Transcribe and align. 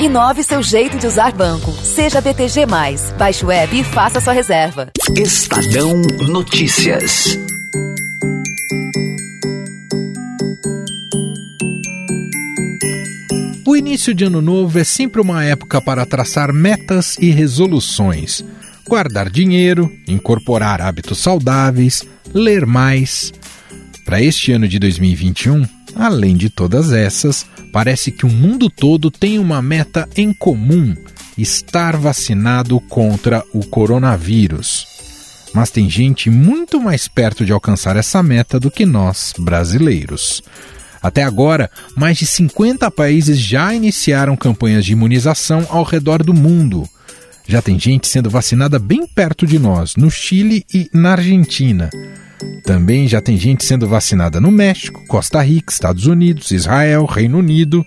Inove 0.00 0.44
seu 0.44 0.62
jeito 0.62 0.96
de 0.96 1.08
usar 1.08 1.32
banco. 1.32 1.72
Seja 1.72 2.20
BTG. 2.20 2.66
Baixe 3.18 3.44
o 3.44 3.48
web 3.48 3.80
e 3.80 3.82
faça 3.82 4.20
sua 4.20 4.32
reserva. 4.32 4.92
Estadão 5.16 6.00
Notícias. 6.28 7.36
O 13.66 13.76
início 13.76 14.14
de 14.14 14.22
ano 14.22 14.40
novo 14.40 14.78
é 14.78 14.84
sempre 14.84 15.20
uma 15.20 15.44
época 15.44 15.80
para 15.80 16.06
traçar 16.06 16.52
metas 16.52 17.16
e 17.18 17.30
resoluções. 17.30 18.44
Guardar 18.86 19.28
dinheiro, 19.28 19.92
incorporar 20.06 20.80
hábitos 20.80 21.18
saudáveis, 21.18 22.04
ler 22.32 22.64
mais. 22.64 23.32
Para 24.04 24.22
este 24.22 24.52
ano 24.52 24.68
de 24.68 24.78
2021, 24.78 25.66
além 25.96 26.36
de 26.36 26.48
todas 26.48 26.92
essas, 26.92 27.44
parece 27.72 28.10
que 28.10 28.26
o 28.26 28.30
mundo 28.30 28.68
todo 28.68 29.10
tem 29.10 29.38
uma 29.38 29.62
meta 29.62 30.08
em 30.16 30.32
comum: 30.32 30.94
estar 31.36 31.96
vacinado 31.96 32.80
contra 32.80 33.44
o 33.52 33.64
coronavírus. 33.64 34.86
Mas 35.54 35.70
tem 35.70 35.88
gente 35.88 36.28
muito 36.28 36.80
mais 36.80 37.08
perto 37.08 37.44
de 37.44 37.52
alcançar 37.52 37.96
essa 37.96 38.22
meta 38.22 38.60
do 38.60 38.70
que 38.70 38.84
nós, 38.84 39.32
brasileiros. 39.38 40.42
Até 41.00 41.22
agora, 41.22 41.70
mais 41.96 42.18
de 42.18 42.26
50 42.26 42.90
países 42.90 43.38
já 43.38 43.72
iniciaram 43.72 44.36
campanhas 44.36 44.84
de 44.84 44.92
imunização 44.92 45.66
ao 45.70 45.84
redor 45.84 46.22
do 46.22 46.34
mundo. 46.34 46.88
Já 47.46 47.62
tem 47.62 47.78
gente 47.78 48.08
sendo 48.08 48.28
vacinada 48.28 48.78
bem 48.78 49.06
perto 49.06 49.46
de 49.46 49.58
nós, 49.58 49.96
no 49.96 50.10
Chile 50.10 50.66
e 50.72 50.90
na 50.92 51.12
Argentina. 51.12 51.88
Também 52.62 53.08
já 53.08 53.20
tem 53.20 53.36
gente 53.36 53.64
sendo 53.64 53.88
vacinada 53.88 54.40
no 54.40 54.50
México, 54.50 55.04
Costa 55.06 55.40
Rica, 55.42 55.72
Estados 55.72 56.06
Unidos, 56.06 56.50
Israel, 56.50 57.04
Reino 57.04 57.38
Unido. 57.38 57.84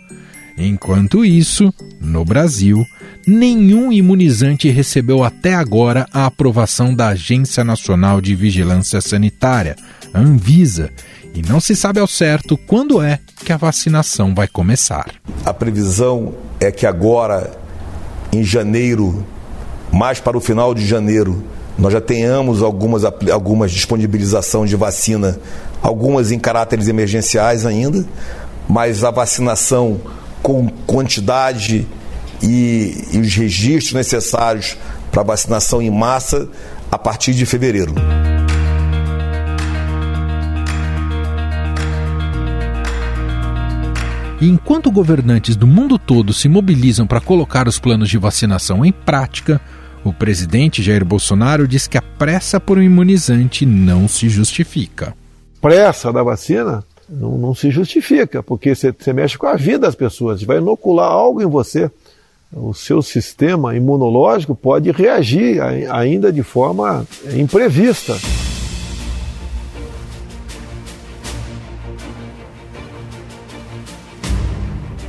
Enquanto 0.58 1.24
isso, 1.24 1.74
no 2.00 2.26
Brasil, 2.26 2.86
nenhum 3.26 3.92
imunizante 3.92 4.70
recebeu 4.70 5.24
até 5.24 5.54
agora 5.54 6.08
a 6.14 6.26
aprovação 6.26 6.94
da 6.94 7.10
Agência 7.10 7.64
Nacional 7.64 8.20
de 8.20 8.36
Vigilância 8.36 9.02
Sanitária, 9.02 9.76
Anvisa, 10.14 10.92
e 11.34 11.42
não 11.42 11.60
se 11.60 11.76
sabe 11.76 12.00
ao 12.00 12.08
certo 12.08 12.58
quando 12.58 13.02
é 13.02 13.20
que 13.46 13.54
a 13.54 13.58
vacinação 13.58 14.36
vai 14.36 14.48
começar. 14.48 15.06
A 15.46 15.54
previsão 15.54 16.36
é 16.60 16.72
que 16.72 16.86
agora, 16.86 17.58
em 18.34 18.44
janeiro, 18.44 19.26
mais 19.92 20.20
para 20.20 20.38
o 20.38 20.42
final 20.42 20.74
de 20.74 20.86
janeiro, 20.86 21.44
nós 21.78 21.94
já 21.94 22.02
tenhamos 22.02 22.62
algumas, 22.62 23.04
algumas 23.32 23.72
disponibilização 23.72 24.66
de 24.66 24.76
vacina, 24.76 25.40
algumas 25.82 26.32
em 26.32 26.40
caráteres 26.40 26.88
emergenciais 26.88 27.66
ainda, 27.66 28.06
mas 28.68 29.04
a 29.04 29.12
vacinação 29.12 30.00
com 30.42 30.68
quantidade 30.86 31.88
e, 32.42 33.08
e 33.12 33.20
os 33.20 33.36
registros 33.36 33.94
necessários 33.94 34.78
para 35.12 35.24
vacinação 35.24 35.82
em 35.82 35.92
massa 35.92 36.48
a 36.92 36.98
partir 36.98 37.34
de 37.34 37.46
fevereiro. 37.46 37.94
E 44.42 44.50
enquanto 44.50 44.92
governantes 44.92 45.56
do 45.56 45.68
mundo 45.68 46.00
todo 46.00 46.34
se 46.34 46.50
mobilizam 46.50 47.06
para 47.06 47.22
colocar 47.22 47.68
os 47.68 47.78
planos 47.78 48.10
de 48.10 48.18
vacinação 48.18 48.84
em 48.84 48.92
prática, 48.92 49.62
o 50.04 50.12
presidente 50.12 50.82
Jair 50.82 51.06
Bolsonaro 51.06 51.68
diz 51.68 51.88
que 51.88 51.98
a 51.98 52.02
pressa 52.02 52.60
por 52.60 52.78
um 52.78 52.82
imunizante 52.82 53.66
não 53.66 54.08
se 54.08 54.30
justifica. 54.30 55.16
Pressa 55.62 56.12
da 56.12 56.24
vacina 56.24 56.84
não, 57.08 57.38
não 57.38 57.54
se 57.54 57.70
justifica, 57.70 58.42
porque 58.42 58.74
você, 58.74 58.92
você 58.92 59.14
mexe 59.14 59.38
com 59.38 59.48
a 59.48 59.56
vida 59.56 59.80
das 59.80 59.96
pessoas, 59.96 60.42
vai 60.42 60.58
inocular 60.58 61.12
algo 61.12 61.42
em 61.42 61.46
você. 61.46 61.92
O 62.54 62.74
seu 62.74 63.02
sistema 63.02 63.76
imunológico 63.76 64.54
pode 64.54 64.92
reagir 64.92 65.62
ainda 65.90 66.34
de 66.34 66.44
forma 66.44 67.06
imprevista. 67.34 68.14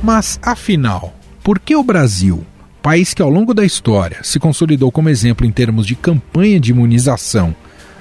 Mas, 0.01 0.39
afinal, 0.41 1.13
por 1.43 1.59
que 1.59 1.75
o 1.75 1.83
Brasil, 1.83 2.45
país 2.83 3.13
que 3.13 3.21
ao 3.21 3.29
longo 3.29 3.53
da 3.53 3.63
história 3.63 4.19
se 4.23 4.37
consolidou 4.37 4.91
como 4.91 5.07
exemplo 5.07 5.47
em 5.47 5.51
termos 5.51 5.87
de 5.87 5.95
campanha 5.95 6.59
de 6.59 6.71
imunização, 6.71 7.55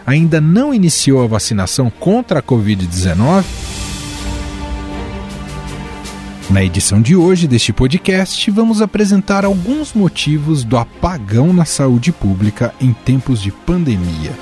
ainda 0.05 0.41
não 0.41 0.75
iniciou 0.75 1.23
a 1.23 1.27
vacinação 1.29 1.89
contra 1.89 2.41
a 2.41 2.43
Covid-19? 2.43 3.45
Na 6.51 6.65
edição 6.65 7.01
de 7.01 7.15
hoje 7.15 7.47
deste 7.47 7.73
podcast, 7.73 8.51
vamos 8.51 8.83
apresentar 8.83 9.45
alguns 9.45 9.95
motivos 9.95 10.65
do 10.65 10.77
apagão 10.77 11.53
na 11.53 11.65
saúde 11.65 12.11
pública 12.11 12.75
em 12.81 12.93
tempos 12.93 13.41
de 13.41 13.53
pandemia. 13.53 14.33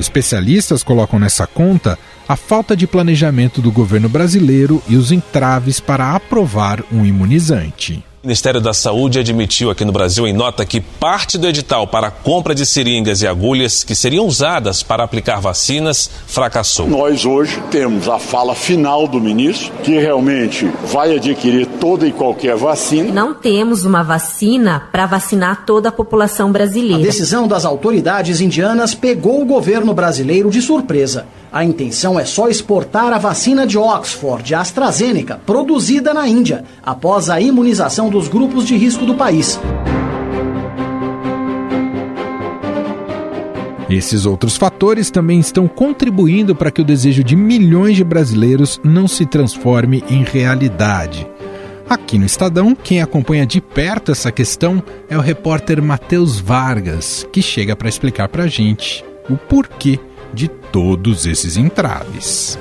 Especialistas 0.00 0.82
colocam 0.82 1.20
nessa 1.20 1.46
conta 1.46 1.96
a 2.28 2.34
falta 2.34 2.76
de 2.76 2.88
planejamento 2.88 3.62
do 3.62 3.70
governo 3.70 4.08
brasileiro 4.08 4.82
e 4.88 4.96
os 4.96 5.12
entraves 5.12 5.78
para 5.78 6.12
aprovar 6.12 6.82
um 6.92 7.06
imunizante. 7.06 8.04
O 8.26 8.28
Ministério 8.28 8.60
da 8.60 8.74
Saúde 8.74 9.20
admitiu 9.20 9.70
aqui 9.70 9.84
no 9.84 9.92
Brasil 9.92 10.26
em 10.26 10.32
nota 10.32 10.66
que 10.66 10.80
parte 10.80 11.38
do 11.38 11.46
edital 11.46 11.86
para 11.86 12.08
a 12.08 12.10
compra 12.10 12.56
de 12.56 12.66
seringas 12.66 13.22
e 13.22 13.26
agulhas 13.28 13.84
que 13.84 13.94
seriam 13.94 14.26
usadas 14.26 14.82
para 14.82 15.04
aplicar 15.04 15.38
vacinas 15.38 16.10
fracassou. 16.26 16.88
Nós 16.88 17.24
hoje 17.24 17.62
temos 17.70 18.08
a 18.08 18.18
fala 18.18 18.52
final 18.56 19.06
do 19.06 19.20
ministro, 19.20 19.72
que 19.84 19.96
realmente 19.96 20.68
vai 20.86 21.14
adquirir 21.14 21.68
toda 21.86 22.04
e 22.04 22.10
qualquer 22.10 22.56
vacina. 22.56 23.12
Não 23.12 23.32
temos 23.32 23.84
uma 23.84 24.02
vacina 24.02 24.88
para 24.90 25.06
vacinar 25.06 25.64
toda 25.64 25.88
a 25.88 25.92
população 25.92 26.50
brasileira. 26.50 26.96
A 26.96 27.06
decisão 27.06 27.46
das 27.46 27.64
autoridades 27.64 28.40
indianas 28.40 28.92
pegou 28.92 29.40
o 29.40 29.44
governo 29.44 29.94
brasileiro 29.94 30.50
de 30.50 30.60
surpresa. 30.60 31.26
A 31.52 31.64
intenção 31.64 32.18
é 32.18 32.24
só 32.24 32.48
exportar 32.48 33.12
a 33.12 33.18
vacina 33.18 33.64
de 33.64 33.78
Oxford, 33.78 34.52
AstraZeneca, 34.52 35.40
produzida 35.46 36.12
na 36.12 36.26
Índia, 36.26 36.64
após 36.84 37.30
a 37.30 37.40
imunização 37.40 38.10
dos 38.10 38.26
grupos 38.26 38.66
de 38.66 38.76
risco 38.76 39.06
do 39.06 39.14
país. 39.14 39.56
Esses 43.88 44.26
outros 44.26 44.56
fatores 44.56 45.08
também 45.08 45.38
estão 45.38 45.68
contribuindo 45.68 46.56
para 46.56 46.72
que 46.72 46.80
o 46.80 46.84
desejo 46.84 47.22
de 47.22 47.36
milhões 47.36 47.94
de 47.94 48.02
brasileiros 48.02 48.80
não 48.82 49.06
se 49.06 49.24
transforme 49.24 50.02
em 50.10 50.24
realidade. 50.24 51.35
Aqui 51.88 52.18
no 52.18 52.26
Estadão, 52.26 52.74
quem 52.74 53.00
acompanha 53.00 53.46
de 53.46 53.60
perto 53.60 54.10
essa 54.10 54.32
questão 54.32 54.82
é 55.08 55.16
o 55.16 55.20
repórter 55.20 55.80
Matheus 55.80 56.40
Vargas, 56.40 57.24
que 57.32 57.40
chega 57.40 57.76
para 57.76 57.88
explicar 57.88 58.28
para 58.28 58.42
a 58.42 58.46
gente 58.48 59.04
o 59.30 59.36
porquê 59.36 60.00
de 60.34 60.48
todos 60.48 61.26
esses 61.26 61.56
entraves. 61.56 62.58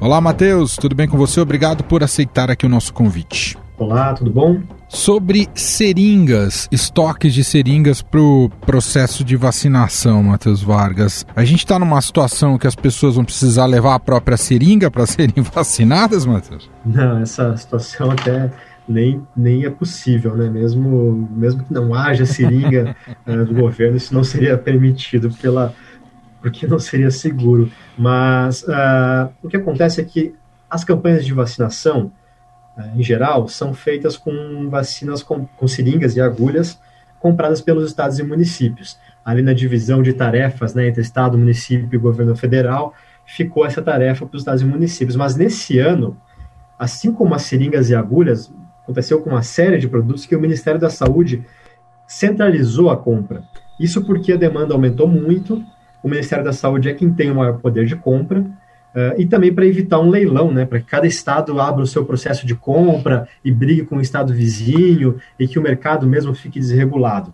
Olá, 0.00 0.20
Matheus, 0.20 0.74
tudo 0.74 0.96
bem 0.96 1.06
com 1.06 1.16
você? 1.16 1.40
Obrigado 1.40 1.84
por 1.84 2.02
aceitar 2.02 2.50
aqui 2.50 2.66
o 2.66 2.68
nosso 2.68 2.92
convite. 2.92 3.56
Olá, 3.78 4.12
tudo 4.14 4.32
bom? 4.32 4.60
Sobre 4.92 5.48
seringas, 5.54 6.68
estoques 6.72 7.32
de 7.32 7.44
seringas 7.44 8.02
para 8.02 8.20
o 8.20 8.50
processo 8.66 9.22
de 9.22 9.36
vacinação, 9.36 10.20
Matheus 10.20 10.64
Vargas. 10.64 11.24
A 11.36 11.44
gente 11.44 11.60
está 11.60 11.78
numa 11.78 12.00
situação 12.00 12.58
que 12.58 12.66
as 12.66 12.74
pessoas 12.74 13.14
vão 13.14 13.24
precisar 13.24 13.66
levar 13.66 13.94
a 13.94 14.00
própria 14.00 14.36
seringa 14.36 14.90
para 14.90 15.06
serem 15.06 15.44
vacinadas, 15.44 16.26
Matheus? 16.26 16.68
Não, 16.84 17.18
essa 17.20 17.56
situação 17.56 18.10
até 18.10 18.50
nem, 18.88 19.22
nem 19.36 19.64
é 19.64 19.70
possível, 19.70 20.36
né? 20.36 20.50
Mesmo, 20.50 21.28
mesmo 21.36 21.62
que 21.62 21.72
não 21.72 21.94
haja 21.94 22.26
seringa 22.26 22.96
uh, 23.24 23.44
do 23.46 23.54
governo, 23.54 23.96
isso 23.96 24.12
não 24.12 24.24
seria 24.24 24.58
permitido 24.58 25.30
pela, 25.40 25.72
porque 26.42 26.66
não 26.66 26.80
seria 26.80 27.12
seguro. 27.12 27.70
Mas 27.96 28.64
uh, 28.64 29.30
o 29.40 29.48
que 29.48 29.56
acontece 29.56 30.00
é 30.00 30.04
que 30.04 30.34
as 30.68 30.82
campanhas 30.82 31.24
de 31.24 31.32
vacinação, 31.32 32.10
em 32.94 33.02
geral, 33.02 33.48
são 33.48 33.72
feitas 33.74 34.16
com 34.16 34.68
vacinas 34.68 35.22
com, 35.22 35.46
com 35.46 35.68
seringas 35.68 36.16
e 36.16 36.20
agulhas 36.20 36.78
compradas 37.18 37.60
pelos 37.60 37.86
estados 37.86 38.18
e 38.18 38.22
municípios. 38.22 38.98
Ali 39.24 39.42
na 39.42 39.52
divisão 39.52 40.02
de 40.02 40.12
tarefas 40.12 40.74
né, 40.74 40.88
entre 40.88 41.02
Estado, 41.02 41.36
município 41.36 41.88
e 41.92 41.98
governo 41.98 42.34
federal, 42.34 42.94
ficou 43.26 43.64
essa 43.64 43.82
tarefa 43.82 44.26
para 44.26 44.36
os 44.36 44.42
estados 44.42 44.62
e 44.62 44.64
municípios. 44.64 45.16
Mas 45.16 45.36
nesse 45.36 45.78
ano, 45.78 46.16
assim 46.78 47.12
como 47.12 47.34
as 47.34 47.42
seringas 47.42 47.90
e 47.90 47.94
agulhas, 47.94 48.52
aconteceu 48.82 49.20
com 49.20 49.30
uma 49.30 49.42
série 49.42 49.78
de 49.78 49.86
produtos 49.86 50.26
que 50.26 50.34
o 50.34 50.40
Ministério 50.40 50.80
da 50.80 50.90
Saúde 50.90 51.44
centralizou 52.06 52.90
a 52.90 52.96
compra. 52.96 53.44
Isso 53.78 54.04
porque 54.04 54.32
a 54.32 54.36
demanda 54.36 54.74
aumentou 54.74 55.06
muito, 55.06 55.62
o 56.02 56.08
Ministério 56.08 56.44
da 56.44 56.52
Saúde 56.52 56.88
é 56.88 56.94
quem 56.94 57.12
tem 57.12 57.30
o 57.30 57.34
maior 57.34 57.58
poder 57.58 57.86
de 57.86 57.94
compra, 57.94 58.44
uh, 58.94 59.20
e 59.20 59.26
também 59.26 59.52
para 59.52 59.66
evitar 59.66 59.98
um 60.00 60.10
leilão, 60.10 60.52
né, 60.52 60.64
para 60.64 60.80
que 60.80 60.86
cada 60.86 61.06
estado 61.06 61.60
abra 61.60 61.82
o 61.82 61.86
seu 61.86 62.04
processo 62.04 62.46
de 62.46 62.54
compra 62.54 63.28
e 63.44 63.50
brigue 63.50 63.84
com 63.84 63.96
o 63.96 64.00
estado 64.00 64.32
vizinho 64.32 65.18
e 65.38 65.46
que 65.46 65.58
o 65.58 65.62
mercado 65.62 66.06
mesmo 66.06 66.34
fique 66.34 66.58
desregulado. 66.58 67.32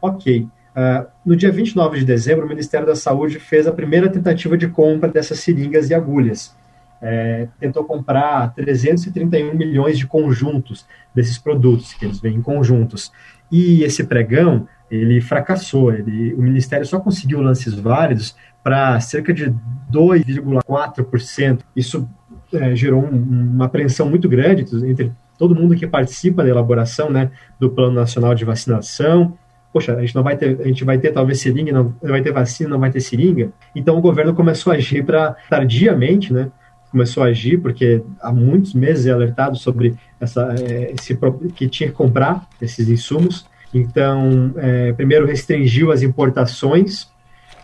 Ok. 0.00 0.46
Uh, 0.76 1.06
no 1.24 1.36
dia 1.36 1.52
29 1.52 2.00
de 2.00 2.04
dezembro, 2.04 2.44
o 2.44 2.48
Ministério 2.48 2.86
da 2.86 2.96
Saúde 2.96 3.38
fez 3.38 3.66
a 3.66 3.72
primeira 3.72 4.08
tentativa 4.08 4.58
de 4.58 4.66
compra 4.68 5.08
dessas 5.08 5.38
seringas 5.38 5.88
e 5.90 5.94
agulhas. 5.94 6.54
é, 7.00 7.48
tentou 7.60 7.84
comprar 7.84 8.54
331 8.54 9.54
milhões 9.54 9.98
de 9.98 10.06
conjuntos 10.06 10.86
desses 11.14 11.36
produtos, 11.36 11.92
que 11.92 12.06
eles 12.06 12.18
vêm 12.18 12.36
em 12.36 12.42
conjuntos. 12.42 13.12
E 13.52 13.84
esse 13.84 14.04
pregão, 14.04 14.66
ele 14.90 15.20
fracassou, 15.20 15.92
ele, 15.92 16.32
o 16.32 16.42
Ministério 16.42 16.86
só 16.86 16.98
conseguiu 16.98 17.42
lances 17.42 17.74
válidos 17.74 18.34
para 18.64 18.98
cerca 18.98 19.32
de 19.32 19.54
2,4%. 19.92 21.60
Isso 21.76 22.08
é, 22.52 22.74
gerou 22.74 23.04
um, 23.04 23.52
uma 23.54 23.66
apreensão 23.66 24.08
muito 24.08 24.26
grande 24.26 24.64
entre 24.88 25.12
todo 25.38 25.54
mundo 25.54 25.76
que 25.76 25.86
participa 25.86 26.42
da 26.42 26.48
elaboração 26.48 27.10
né, 27.10 27.30
do 27.60 27.68
Plano 27.68 27.94
Nacional 27.94 28.34
de 28.34 28.44
Vacinação. 28.44 29.36
Poxa, 29.70 29.94
a 29.94 30.00
gente 30.00 30.14
não 30.14 30.22
vai 30.22 30.36
ter, 30.36 30.58
a 30.60 30.66
gente 30.66 30.82
vai 30.82 30.96
ter 30.98 31.12
talvez 31.12 31.40
seringa, 31.40 31.72
não 31.72 31.94
vai 32.00 32.22
ter 32.22 32.32
vacina, 32.32 32.70
não 32.70 32.78
vai 32.78 32.90
ter 32.90 33.00
seringa. 33.00 33.52
Então 33.76 33.98
o 33.98 34.00
governo 34.00 34.32
começou 34.32 34.72
a 34.72 34.76
agir 34.76 35.04
para 35.04 35.36
tardiamente, 35.50 36.32
né? 36.32 36.50
Começou 36.90 37.24
a 37.24 37.26
agir 37.26 37.58
porque 37.58 38.02
há 38.20 38.32
muitos 38.32 38.72
meses 38.72 39.06
é 39.06 39.10
alertado 39.10 39.56
sobre 39.56 39.96
essa, 40.20 40.54
é, 40.60 40.92
esse 40.92 41.18
que 41.54 41.68
tinha 41.68 41.90
que 41.90 41.94
comprar 41.94 42.46
esses 42.62 42.88
insumos. 42.88 43.46
Então, 43.74 44.52
é, 44.56 44.92
primeiro 44.92 45.26
restringiu 45.26 45.90
as 45.90 46.02
importações 46.02 47.12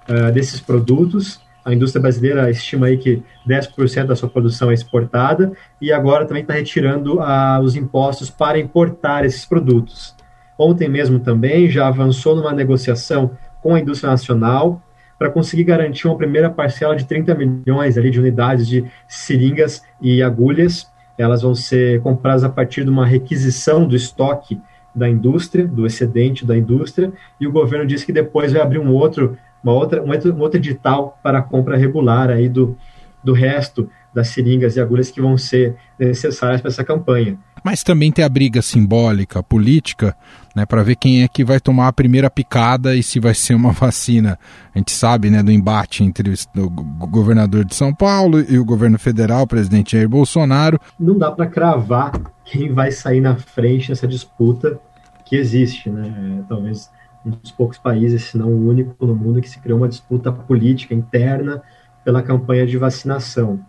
uh, 0.08 0.32
desses 0.32 0.60
produtos 0.60 1.40
a 1.64 1.74
indústria 1.74 2.00
brasileira 2.00 2.50
estima 2.50 2.86
aí 2.86 2.96
que 2.96 3.22
10% 3.46 4.06
da 4.06 4.16
sua 4.16 4.28
produção 4.28 4.70
é 4.70 4.74
exportada 4.74 5.52
e 5.80 5.92
agora 5.92 6.24
também 6.24 6.42
está 6.42 6.54
retirando 6.54 7.20
ah, 7.20 7.60
os 7.62 7.76
impostos 7.76 8.30
para 8.30 8.58
importar 8.58 9.24
esses 9.24 9.44
produtos. 9.44 10.16
Ontem 10.58 10.88
mesmo 10.88 11.20
também 11.20 11.68
já 11.68 11.86
avançou 11.86 12.34
numa 12.34 12.52
negociação 12.52 13.32
com 13.62 13.74
a 13.74 13.80
indústria 13.80 14.10
nacional 14.10 14.82
para 15.18 15.30
conseguir 15.30 15.64
garantir 15.64 16.08
uma 16.08 16.16
primeira 16.16 16.48
parcela 16.48 16.96
de 16.96 17.04
30 17.04 17.34
milhões 17.34 17.98
ali 17.98 18.10
de 18.10 18.18
unidades 18.18 18.66
de 18.66 18.84
seringas 19.06 19.82
e 20.00 20.22
agulhas. 20.22 20.90
Elas 21.18 21.42
vão 21.42 21.54
ser 21.54 22.00
compradas 22.00 22.42
a 22.42 22.48
partir 22.48 22.84
de 22.84 22.90
uma 22.90 23.04
requisição 23.04 23.86
do 23.86 23.94
estoque 23.94 24.58
da 24.94 25.08
indústria, 25.08 25.66
do 25.66 25.86
excedente 25.86 26.44
da 26.44 26.56
indústria, 26.56 27.12
e 27.38 27.46
o 27.46 27.52
governo 27.52 27.86
disse 27.86 28.04
que 28.04 28.12
depois 28.12 28.52
vai 28.52 28.62
abrir 28.62 28.78
um 28.78 28.92
outro 28.92 29.36
uma 29.62 29.72
outra, 29.72 30.02
um 30.02 30.10
outro, 30.10 30.34
um 30.34 30.40
outro 30.40 30.58
edital 30.58 31.18
para 31.22 31.38
a 31.38 31.42
compra 31.42 31.76
regular 31.76 32.30
aí 32.30 32.48
do, 32.48 32.76
do 33.22 33.32
resto 33.32 33.88
das 34.12 34.28
seringas 34.28 34.76
e 34.76 34.80
agulhas 34.80 35.10
que 35.10 35.20
vão 35.20 35.38
ser 35.38 35.76
necessárias 35.98 36.60
para 36.60 36.70
essa 36.70 36.82
campanha. 36.82 37.38
Mas 37.62 37.82
também 37.82 38.10
tem 38.10 38.24
a 38.24 38.28
briga 38.28 38.62
simbólica, 38.62 39.42
política, 39.42 40.16
né, 40.56 40.66
para 40.66 40.82
ver 40.82 40.96
quem 40.96 41.22
é 41.22 41.28
que 41.28 41.44
vai 41.44 41.60
tomar 41.60 41.88
a 41.88 41.92
primeira 41.92 42.30
picada 42.30 42.96
e 42.96 43.02
se 43.02 43.20
vai 43.20 43.34
ser 43.34 43.54
uma 43.54 43.70
vacina. 43.72 44.38
A 44.74 44.78
gente 44.78 44.92
sabe 44.92 45.30
né, 45.30 45.42
do 45.42 45.52
embate 45.52 46.02
entre 46.02 46.32
o 46.56 46.70
governador 46.70 47.64
de 47.64 47.74
São 47.74 47.94
Paulo 47.94 48.40
e 48.40 48.58
o 48.58 48.64
governo 48.64 48.98
federal, 48.98 49.42
o 49.42 49.46
presidente 49.46 49.92
Jair 49.92 50.08
Bolsonaro. 50.08 50.80
Não 50.98 51.16
dá 51.16 51.30
para 51.30 51.46
cravar 51.46 52.12
quem 52.44 52.72
vai 52.72 52.90
sair 52.90 53.20
na 53.20 53.36
frente 53.36 53.90
nessa 53.90 54.08
disputa 54.08 54.78
que 55.24 55.36
existe. 55.36 55.90
Né? 55.90 56.42
Talvez 56.48 56.90
um 57.24 57.30
dos 57.30 57.50
poucos 57.50 57.78
países, 57.78 58.24
se 58.24 58.38
não 58.38 58.48
o 58.48 58.68
único 58.68 59.06
no 59.06 59.14
mundo, 59.14 59.40
que 59.40 59.48
se 59.48 59.60
criou 59.60 59.78
uma 59.78 59.88
disputa 59.88 60.32
política 60.32 60.94
interna 60.94 61.62
pela 62.04 62.22
campanha 62.22 62.66
de 62.66 62.78
vacinação. 62.78 63.60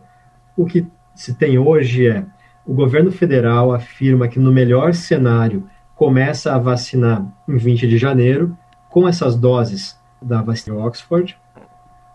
O 0.55 0.65
que 0.65 0.87
se 1.13 1.33
tem 1.33 1.57
hoje 1.57 2.07
é 2.07 2.25
o 2.65 2.73
governo 2.73 3.11
federal 3.11 3.73
afirma 3.73 4.27
que 4.27 4.39
no 4.39 4.51
melhor 4.51 4.93
cenário 4.93 5.67
começa 5.95 6.53
a 6.53 6.57
vacinar 6.57 7.25
em 7.47 7.57
20 7.57 7.87
de 7.87 7.97
janeiro 7.97 8.57
com 8.89 9.07
essas 9.07 9.35
doses 9.35 9.99
da 10.21 10.41
vacina 10.41 10.77
Oxford. 10.77 11.37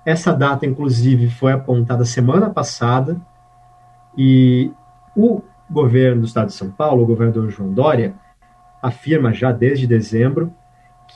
Essa 0.04 0.32
data, 0.32 0.64
inclusive, 0.64 1.28
foi 1.30 1.52
apontada 1.52 2.04
semana 2.04 2.48
passada 2.48 3.20
e 4.16 4.70
o 5.16 5.42
governo 5.68 6.20
do 6.20 6.26
estado 6.26 6.46
de 6.46 6.54
São 6.54 6.70
Paulo, 6.70 7.02
o 7.02 7.06
governador 7.06 7.50
João 7.50 7.72
Dória, 7.72 8.14
afirma 8.80 9.32
já 9.32 9.50
desde 9.50 9.86
dezembro 9.86 10.52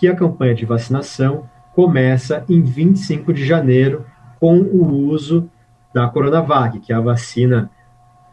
que 0.01 0.09
a 0.09 0.17
campanha 0.17 0.55
de 0.55 0.65
vacinação 0.65 1.45
começa 1.75 2.43
em 2.49 2.63
25 2.63 3.35
de 3.35 3.45
janeiro 3.45 4.07
com 4.41 4.59
o 4.59 5.07
uso 5.11 5.51
da 5.93 6.09
Coronavac, 6.09 6.81
que 6.81 6.91
é 6.91 6.97
a 6.97 7.01
vacina 7.01 7.71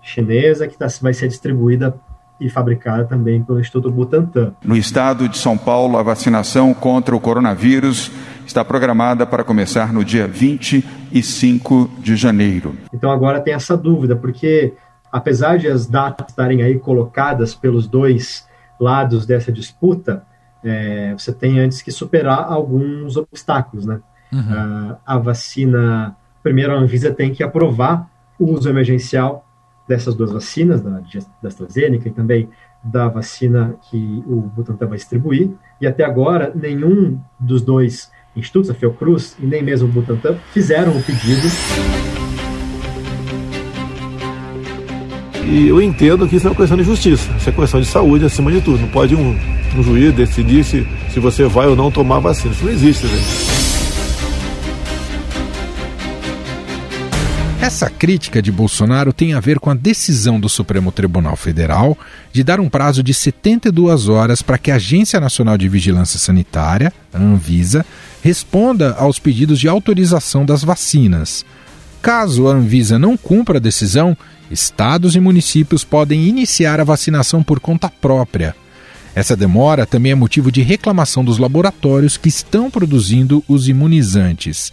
chinesa 0.02 0.66
que 0.66 0.78
tá, 0.78 0.88
vai 1.02 1.14
ser 1.14 1.28
distribuída 1.28 1.94
e 2.40 2.50
fabricada 2.50 3.04
também 3.04 3.44
pelo 3.44 3.60
Instituto 3.60 3.92
Butantan. 3.92 4.54
No 4.64 4.78
estado 4.78 5.28
de 5.28 5.38
São 5.38 5.58
Paulo, 5.58 5.98
a 5.98 6.04
vacinação 6.04 6.74
contra 6.74 7.14
o 7.14 7.20
coronavírus 7.20 8.12
está 8.46 8.64
programada 8.64 9.26
para 9.26 9.44
começar 9.44 9.92
no 9.92 10.06
dia 10.06 10.26
25 10.26 11.92
de 12.00 12.16
janeiro. 12.16 12.78
Então 12.94 13.12
agora 13.12 13.42
tem 13.42 13.54
essa 13.54 13.76
dúvida, 13.76 14.16
porque 14.16 14.74
apesar 15.12 15.58
de 15.58 15.68
as 15.68 15.86
datas 15.86 16.30
estarem 16.30 16.62
aí 16.62 16.80
colocadas 16.80 17.54
pelos 17.54 17.88
dois 17.88 18.48
lados 18.80 19.26
dessa 19.26 19.52
disputa, 19.52 20.24
é, 20.64 21.14
você 21.14 21.34
tem 21.34 21.60
antes 21.60 21.82
que 21.82 21.92
superar 21.92 22.52
alguns 22.52 23.18
obstáculos, 23.18 23.86
né? 23.86 24.00
Uhum. 24.32 24.40
Uh, 24.40 24.98
a 25.06 25.18
vacina, 25.18 26.16
primeiro 26.44 26.74
a 26.74 26.78
Anvisa 26.78 27.14
tem 27.14 27.34
que 27.34 27.44
aprovar 27.44 28.10
o 28.38 28.52
uso 28.52 28.70
emergencial 28.70 29.46
dessas 29.88 30.16
duas 30.16 30.32
vacinas, 30.32 30.82
da, 30.82 31.00
da 31.42 31.48
AstraZeneca 31.48 32.10
e 32.10 32.12
também 32.12 32.50
da 32.84 33.08
vacina 33.08 33.76
que 33.90 34.24
o 34.28 34.42
Butantan 34.42 34.88
vai 34.88 34.98
distribuir, 34.98 35.52
e 35.80 35.88
até 35.88 36.04
agora 36.04 36.52
nenhum 36.54 37.20
dos 37.40 37.62
dois 37.62 38.12
institutos, 38.36 38.70
a 38.70 38.74
Fiocruz 38.74 39.36
e 39.40 39.46
nem 39.46 39.64
mesmo 39.64 39.88
o 39.88 39.92
Butantan, 39.92 40.38
fizeram 40.54 40.92
o 40.92 41.04
pedido. 41.04 41.48
E 45.50 45.70
eu 45.70 45.82
entendo 45.82 46.28
que 46.28 46.36
isso 46.36 46.46
é 46.46 46.50
uma 46.50 46.56
questão 46.56 46.78
de 46.78 46.84
justiça, 46.84 47.32
isso 47.40 47.50
é 47.50 47.54
questão 47.54 47.80
de 47.80 47.88
saúde 47.88 48.26
acima 48.26 48.52
de 48.52 48.60
tudo. 48.60 48.80
Não 48.80 48.90
pode 48.90 49.16
um, 49.16 49.34
um 49.78 49.84
juiz 49.84 50.14
decidir 50.14 50.64
se, 50.64 50.86
se 51.14 51.20
você 51.22 51.46
vai 51.46 51.68
ou 51.68 51.76
não 51.76 51.90
tomar 51.90 52.20
vacina. 52.20 52.54
Isso 52.54 52.66
não 52.66 52.72
existe, 52.72 53.06
né? 53.06 53.68
Essa 57.62 57.90
crítica 57.90 58.42
de 58.42 58.52
Bolsonaro 58.52 59.12
tem 59.12 59.34
a 59.34 59.40
ver 59.40 59.60
com 59.60 59.70
a 59.70 59.74
decisão 59.74 60.40
do 60.40 60.48
Supremo 60.48 60.92
Tribunal 60.92 61.36
Federal 61.36 61.98
de 62.32 62.44
dar 62.44 62.60
um 62.60 62.70
prazo 62.70 63.02
de 63.02 63.14
72 63.14 64.10
horas 64.10 64.42
para 64.42 64.58
que 64.58 64.72
a 64.72 64.76
Agência 64.76 65.20
Nacional 65.20 65.58
de 65.58 65.68
Vigilância 65.68 66.20
Sanitária, 66.20 66.94
a 67.14 67.18
Anvisa, 67.18 67.86
responda 68.22 68.96
aos 69.00 69.18
pedidos 69.18 69.60
de 69.60 69.68
autorização 69.68 70.46
das 70.46 70.64
vacinas. 70.64 71.46
Caso 72.02 72.48
a 72.48 72.54
Anvisa 72.54 72.98
não 72.98 73.18
cumpra 73.18 73.58
a 73.58 73.62
decisão, 73.62 74.16
estados 74.50 75.16
e 75.16 75.20
municípios 75.20 75.84
podem 75.84 76.26
iniciar 76.26 76.80
a 76.80 76.84
vacinação 76.84 77.44
por 77.44 77.60
conta 77.60 77.90
própria. 77.90 78.56
Essa 79.14 79.36
demora 79.36 79.86
também 79.86 80.12
é 80.12 80.16
motivo 80.16 80.52
de 80.52 80.62
reclamação 80.62 81.26
dos 81.26 81.38
laboratórios 81.38 82.18
que 82.18 82.30
estão 82.30 82.70
produzindo 82.70 83.44
os 83.48 83.68
imunizantes. 83.68 84.72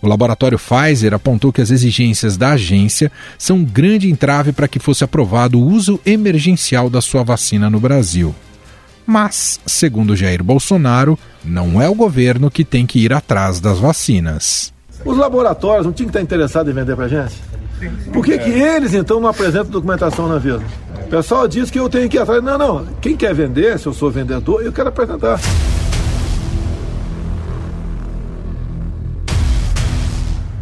O 0.00 0.06
laboratório 0.06 0.58
Pfizer 0.58 1.14
apontou 1.14 1.52
que 1.52 1.60
as 1.60 1.70
exigências 1.70 2.36
da 2.36 2.50
agência 2.50 3.10
são 3.36 3.56
um 3.56 3.64
grande 3.64 4.10
entrave 4.10 4.52
para 4.52 4.68
que 4.68 4.78
fosse 4.78 5.02
aprovado 5.02 5.58
o 5.58 5.66
uso 5.66 5.98
emergencial 6.06 6.88
da 6.88 7.00
sua 7.00 7.24
vacina 7.24 7.68
no 7.68 7.80
Brasil. 7.80 8.34
Mas, 9.06 9.58
segundo 9.66 10.14
Jair 10.14 10.44
Bolsonaro, 10.44 11.18
não 11.42 11.80
é 11.80 11.88
o 11.88 11.94
governo 11.94 12.50
que 12.50 12.64
tem 12.64 12.86
que 12.86 13.00
ir 13.00 13.12
atrás 13.12 13.58
das 13.58 13.78
vacinas. 13.78 14.72
Os 15.04 15.16
laboratórios 15.16 15.86
não 15.86 15.92
tinham 15.92 16.08
que 16.08 16.16
estar 16.16 16.22
interessados 16.22 16.70
em 16.70 16.74
vender 16.74 16.96
para 16.96 17.04
a 17.04 17.08
gente? 17.08 17.40
Por 18.12 18.24
que, 18.24 18.36
que 18.38 18.50
eles 18.50 18.94
então 18.94 19.20
não 19.20 19.28
apresentam 19.28 19.70
documentação 19.70 20.28
na 20.28 20.38
Visa? 20.38 20.62
O 21.06 21.08
pessoal 21.08 21.46
diz 21.46 21.70
que 21.70 21.78
eu 21.78 21.88
tenho 21.88 22.08
que 22.08 22.16
ir 22.16 22.20
atrás. 22.20 22.42
Não, 22.42 22.58
não. 22.58 22.86
Quem 23.00 23.16
quer 23.16 23.34
vender, 23.34 23.78
se 23.78 23.86
eu 23.86 23.92
sou 23.92 24.10
vendedor, 24.10 24.62
eu 24.62 24.72
quero 24.72 24.88
apresentar. 24.88 25.40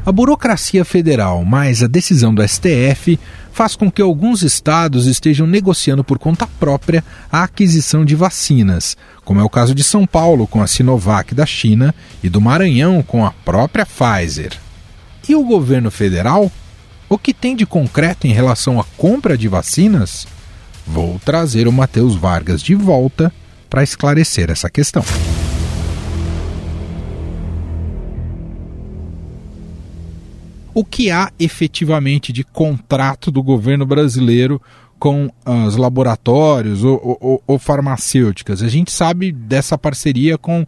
A 0.05 0.13
burocracia 0.13 0.85
federal 0.85 1.45
mais 1.45 1.83
a 1.83 1.89
decisão 1.89 2.33
do 2.33 2.47
STF 2.47 3.19
faz 3.57 3.75
com 3.75 3.91
que 3.91 4.03
alguns 4.03 4.43
estados 4.43 5.07
estejam 5.07 5.47
negociando 5.47 6.05
por 6.05 6.19
conta 6.19 6.47
própria 6.61 7.03
a 7.33 7.43
aquisição 7.43 8.05
de 8.05 8.15
vacinas, 8.15 8.99
como 9.25 9.41
é 9.41 9.43
o 9.43 9.49
caso 9.49 9.75
de 9.75 9.83
São 9.83 10.07
Paulo 10.07 10.47
com 10.47 10.61
a 10.61 10.67
Sinovac 10.67 11.35
da 11.35 11.47
China 11.47 11.95
e 12.23 12.29
do 12.29 12.39
Maranhão 12.39 13.03
com 13.03 13.25
a 13.25 13.31
própria 13.31 13.87
Pfizer. 13.87 14.53
E 15.27 15.35
o 15.35 15.43
governo 15.43 15.91
federal 15.91 16.53
o 17.09 17.17
que 17.17 17.33
tem 17.33 17.57
de 17.57 17.65
concreto 17.65 18.27
em 18.27 18.33
relação 18.33 18.79
à 18.79 18.85
compra 18.99 19.39
de 19.39 19.49
vacinas? 19.49 20.27
Vou 20.87 21.19
trazer 21.25 21.67
o 21.67 21.73
Matheus 21.73 22.15
Vargas 22.15 22.61
de 22.61 22.75
volta 22.75 23.33
para 23.71 23.83
esclarecer 23.83 24.51
essa 24.51 24.69
questão. 24.69 25.03
O 30.77 30.85
que 30.85 31.11
há 31.11 31.33
efetivamente 31.41 32.35
de 32.35 32.45
contrato 32.45 33.31
do 33.31 33.43
governo 33.43 33.87
brasileiro 33.87 34.61
com 34.99 35.31
os 35.65 35.75
laboratórios 35.75 36.85
ou, 36.85 37.19
ou, 37.19 37.43
ou, 37.47 37.59
farmacêuticas? 37.59 38.61
A 38.61 38.69
gente 38.69 38.93
sabe 38.93 39.33
dessa 39.33 39.79
parceria 39.79 40.37
com 40.37 40.67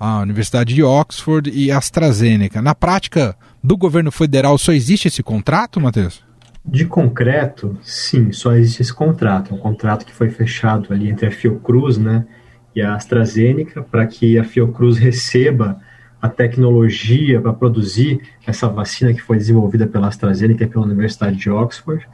a 0.00 0.18
Universidade 0.18 0.74
de 0.74 0.82
Oxford 0.82 1.48
e 1.54 1.70
AstraZeneca. 1.70 2.60
Na 2.60 2.74
prática, 2.74 3.36
do 3.62 3.76
governo 3.76 4.10
federal 4.10 4.58
só 4.58 4.72
existe 4.72 5.06
esse 5.06 5.22
contrato, 5.22 5.80
Matheus? 5.80 6.20
De 6.66 6.84
concreto, 6.84 7.78
sim, 7.80 8.32
só 8.32 8.56
existe 8.56 8.82
esse 8.82 8.92
contrato. 8.92 9.54
É 9.54 9.56
um 9.56 9.60
contrato 9.60 10.04
que 10.04 10.12
foi 10.12 10.30
fechado 10.30 10.92
ali 10.92 11.08
entre 11.08 11.28
a 11.28 11.30
Fiocruz 11.30 11.96
né, 11.96 12.26
e 12.74 12.82
a 12.82 12.96
AstraZeneca 12.96 13.84
para 13.84 14.04
que 14.04 14.36
a 14.36 14.42
Fiocruz 14.42 14.98
receba 14.98 15.78
a 16.24 16.28
tecnologia 16.30 17.38
para 17.38 17.52
produzir 17.52 18.18
essa 18.46 18.66
vacina 18.66 19.12
que 19.12 19.20
foi 19.20 19.36
desenvolvida 19.36 19.86
pela 19.86 20.08
AstraZeneca 20.08 20.64
e 20.64 20.66
pela 20.66 20.86
Universidade 20.86 21.36
de 21.36 21.50
Oxford 21.50 22.08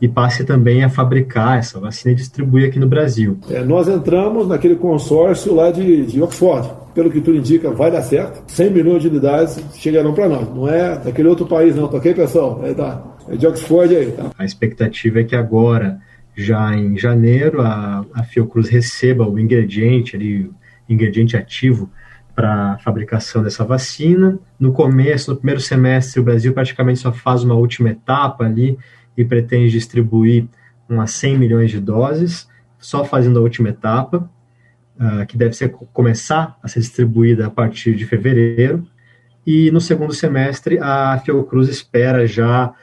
e 0.00 0.06
passe 0.06 0.44
também 0.44 0.84
a 0.84 0.88
fabricar 0.88 1.58
essa 1.58 1.80
vacina 1.80 2.12
e 2.12 2.14
distribuir 2.14 2.68
aqui 2.68 2.78
no 2.78 2.86
Brasil. 2.86 3.36
É, 3.50 3.64
nós 3.64 3.88
entramos 3.88 4.46
naquele 4.46 4.76
consórcio 4.76 5.52
lá 5.52 5.72
de, 5.72 6.06
de 6.06 6.22
Oxford. 6.22 6.70
Pelo 6.94 7.10
que 7.10 7.20
tudo 7.20 7.38
indica, 7.38 7.72
vai 7.72 7.90
dar 7.90 8.02
certo. 8.02 8.40
100 8.46 8.70
milhões 8.70 9.02
de 9.02 9.08
unidades 9.08 9.58
chegarão 9.74 10.14
para 10.14 10.28
nós. 10.28 10.48
Não 10.54 10.68
é 10.68 10.96
daquele 11.00 11.26
outro 11.26 11.44
país, 11.44 11.74
não, 11.74 11.88
tá 11.88 11.96
ok, 11.96 12.14
pessoal? 12.14 12.60
É, 12.64 12.72
da, 12.72 13.02
é 13.28 13.34
de 13.34 13.48
Oxford 13.48 13.96
aí, 13.96 14.12
tá? 14.12 14.30
A 14.38 14.44
expectativa 14.44 15.18
é 15.18 15.24
que 15.24 15.34
agora, 15.34 15.98
já 16.36 16.72
em 16.72 16.96
janeiro, 16.96 17.62
a, 17.62 18.04
a 18.14 18.22
Fiocruz 18.22 18.68
receba 18.68 19.28
o 19.28 19.40
ingrediente, 19.40 20.14
ali, 20.14 20.44
o 20.44 20.54
ingrediente 20.88 21.36
ativo 21.36 21.90
para 22.36 22.74
a 22.74 22.78
fabricação 22.78 23.42
dessa 23.42 23.64
vacina. 23.64 24.38
No 24.60 24.72
começo, 24.72 25.30
no 25.30 25.36
primeiro 25.38 25.60
semestre, 25.60 26.20
o 26.20 26.22
Brasil 26.22 26.52
praticamente 26.52 27.00
só 27.00 27.10
faz 27.10 27.42
uma 27.42 27.54
última 27.54 27.88
etapa 27.88 28.44
ali 28.44 28.78
e 29.16 29.24
pretende 29.24 29.72
distribuir 29.72 30.46
umas 30.86 31.12
100 31.12 31.38
milhões 31.38 31.70
de 31.70 31.80
doses, 31.80 32.46
só 32.78 33.06
fazendo 33.06 33.38
a 33.38 33.42
última 33.42 33.70
etapa, 33.70 34.30
uh, 35.00 35.26
que 35.26 35.36
deve 35.36 35.54
ser, 35.54 35.70
começar 35.70 36.58
a 36.62 36.68
ser 36.68 36.80
distribuída 36.80 37.46
a 37.46 37.50
partir 37.50 37.96
de 37.96 38.04
fevereiro. 38.04 38.86
E 39.46 39.70
no 39.70 39.80
segundo 39.80 40.12
semestre, 40.12 40.78
a 40.78 41.18
Fiocruz 41.24 41.70
espera 41.70 42.26
já 42.26 42.74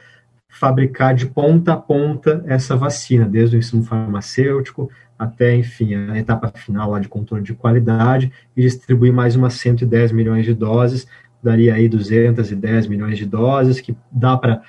fabricar 0.54 1.14
de 1.14 1.26
ponta 1.26 1.72
a 1.72 1.76
ponta 1.76 2.44
essa 2.46 2.76
vacina, 2.76 3.26
desde 3.26 3.56
o 3.56 3.58
insumo 3.58 3.82
farmacêutico 3.82 4.88
até, 5.18 5.54
enfim, 5.54 5.94
a 5.94 6.18
etapa 6.18 6.52
final 6.54 6.90
lá 6.90 6.98
de 6.98 7.08
controle 7.08 7.42
de 7.42 7.54
qualidade 7.54 8.32
e 8.56 8.62
distribuir 8.62 9.12
mais 9.12 9.36
umas 9.36 9.54
110 9.54 10.12
milhões 10.12 10.44
de 10.44 10.54
doses, 10.54 11.06
daria 11.42 11.74
aí 11.74 11.88
210 11.88 12.86
milhões 12.86 13.18
de 13.18 13.26
doses, 13.26 13.80
que 13.80 13.96
dá 14.10 14.36
para 14.36 14.62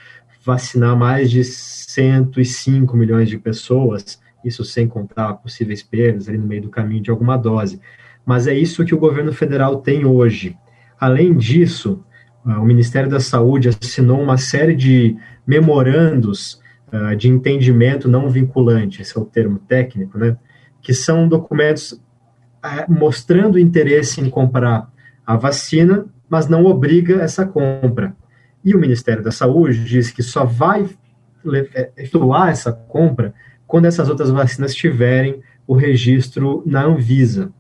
vacinar 0.44 0.96
mais 0.96 1.30
de 1.30 1.44
105 1.44 2.96
milhões 2.96 3.30
de 3.30 3.38
pessoas, 3.38 4.20
isso 4.44 4.64
sem 4.64 4.88
contar 4.88 5.34
possíveis 5.36 5.82
perdas 5.82 6.30
ali 6.30 6.38
no 6.38 6.48
meio 6.48 6.64
do 6.64 6.70
caminho 6.70 7.02
de 7.02 7.10
alguma 7.10 7.38
dose. 7.38 7.80
Mas 8.26 8.48
é 8.48 8.54
isso 8.54 8.86
que 8.86 8.94
o 8.94 9.00
governo 9.00 9.34
federal 9.34 9.78
tem 9.78 10.06
hoje. 10.06 10.56
Além 11.00 11.36
disso, 11.36 12.04
ah, 12.46 12.60
o 12.60 12.66
Ministério 12.66 13.10
da 13.10 13.20
Saúde 13.20 13.70
assinou 13.70 14.22
uma 14.22 14.38
série 14.38 14.76
de 14.76 15.18
memorandos 15.46 16.62
uh, 16.92 17.16
de 17.16 17.30
entendimento 17.30 18.08
não 18.08 18.30
vinculante, 18.30 19.02
esse 19.02 19.18
é 19.18 19.22
o 19.22 19.26
termo 19.26 19.60
técnico, 19.60 20.18
né? 20.18 20.38
Que 20.82 20.94
são 20.94 21.28
documentos 21.28 21.92
uh, 21.92 22.00
mostrando 22.88 23.60
interesse 23.60 24.22
em 24.22 24.30
comprar 24.30 24.92
a 25.26 25.36
vacina, 25.36 26.06
mas 26.30 26.48
não 26.48 26.66
obriga 26.66 27.22
essa 27.22 27.46
compra. 27.46 28.16
E 28.64 28.76
o 28.76 28.80
Ministério 28.80 29.24
da 29.24 29.32
Saúde 29.32 29.84
diz 29.84 30.12
que 30.12 30.24
só 30.24 30.44
vai 30.44 30.90
é, 31.76 31.92
efetuar 31.98 32.50
essa 32.50 32.72
compra 32.72 33.34
quando 33.68 33.86
essas 33.86 34.10
outras 34.10 34.32
vacinas 34.32 34.74
tiverem 34.74 35.42
o 35.68 35.76
registro 35.76 36.64
na 36.66 36.84
Anvisa. 36.84 37.52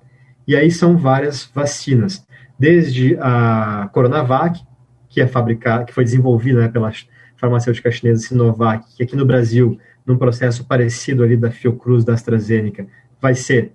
E 0.48 0.56
aí 0.56 0.70
são 0.70 0.98
várias 0.98 1.50
vacinas, 1.54 2.26
desde 2.58 3.18
a 3.20 3.90
Coronavac, 3.92 4.62
que 5.10 5.22
é 5.22 5.28
fabricada, 5.28 5.86
que 5.86 5.94
foi 5.94 6.04
desenvolvida 6.04 6.62
né, 6.62 6.68
pela 6.68 6.92
farmacêutica 7.38 7.92
chinesa 7.92 8.28
Sinovac, 8.28 8.96
que 8.96 9.04
aqui 9.04 9.16
no 9.16 9.26
Brasil, 9.26 9.80
num 10.06 10.18
processo 10.18 10.66
parecido 10.66 11.24
ali 11.24 11.36
da 11.36 11.52
Fiocruz, 11.52 12.04
da 12.04 12.14
AstraZeneca, 12.14 12.88
vai 13.22 13.36
ser 13.36 13.72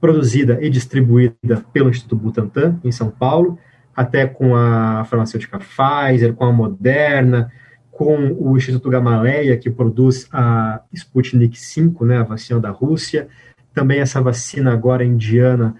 produzida 0.00 0.58
e 0.62 0.68
distribuída 0.68 1.64
pelo 1.72 1.90
Instituto 1.90 2.16
Butantan, 2.16 2.78
em 2.84 2.92
São 2.92 3.10
Paulo, 3.10 3.58
até 3.94 4.26
com 4.26 4.54
a 4.54 5.04
farmacêutica 5.04 5.58
Pfizer, 5.58 6.34
com 6.34 6.44
a 6.44 6.52
Moderna, 6.52 7.50
com 7.90 8.32
o 8.32 8.56
Instituto 8.56 8.90
Gamaleya, 8.90 9.56
que 9.56 9.70
produz 9.70 10.28
a 10.32 10.82
Sputnik 10.92 11.56
V, 11.56 12.04
né, 12.04 12.18
a 12.18 12.24
vacina 12.24 12.58
da 12.58 12.70
Rússia, 12.70 13.28
também 13.72 14.00
essa 14.00 14.20
vacina 14.20 14.72
agora 14.72 15.04
indiana, 15.04 15.76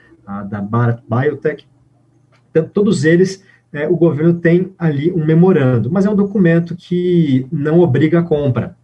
da 0.48 0.60
Bharat 0.60 1.02
Biotech. 1.08 1.66
Então, 2.50 2.66
todos 2.66 3.04
eles, 3.04 3.44
é, 3.74 3.88
o 3.88 3.96
governo 3.96 4.34
tem 4.34 4.72
ali 4.78 5.12
um 5.12 5.24
memorando, 5.26 5.90
mas 5.90 6.06
é 6.06 6.10
um 6.10 6.14
documento 6.14 6.76
que 6.76 7.46
não 7.50 7.80
obriga 7.80 8.20
a 8.20 8.22
compra. 8.22 8.76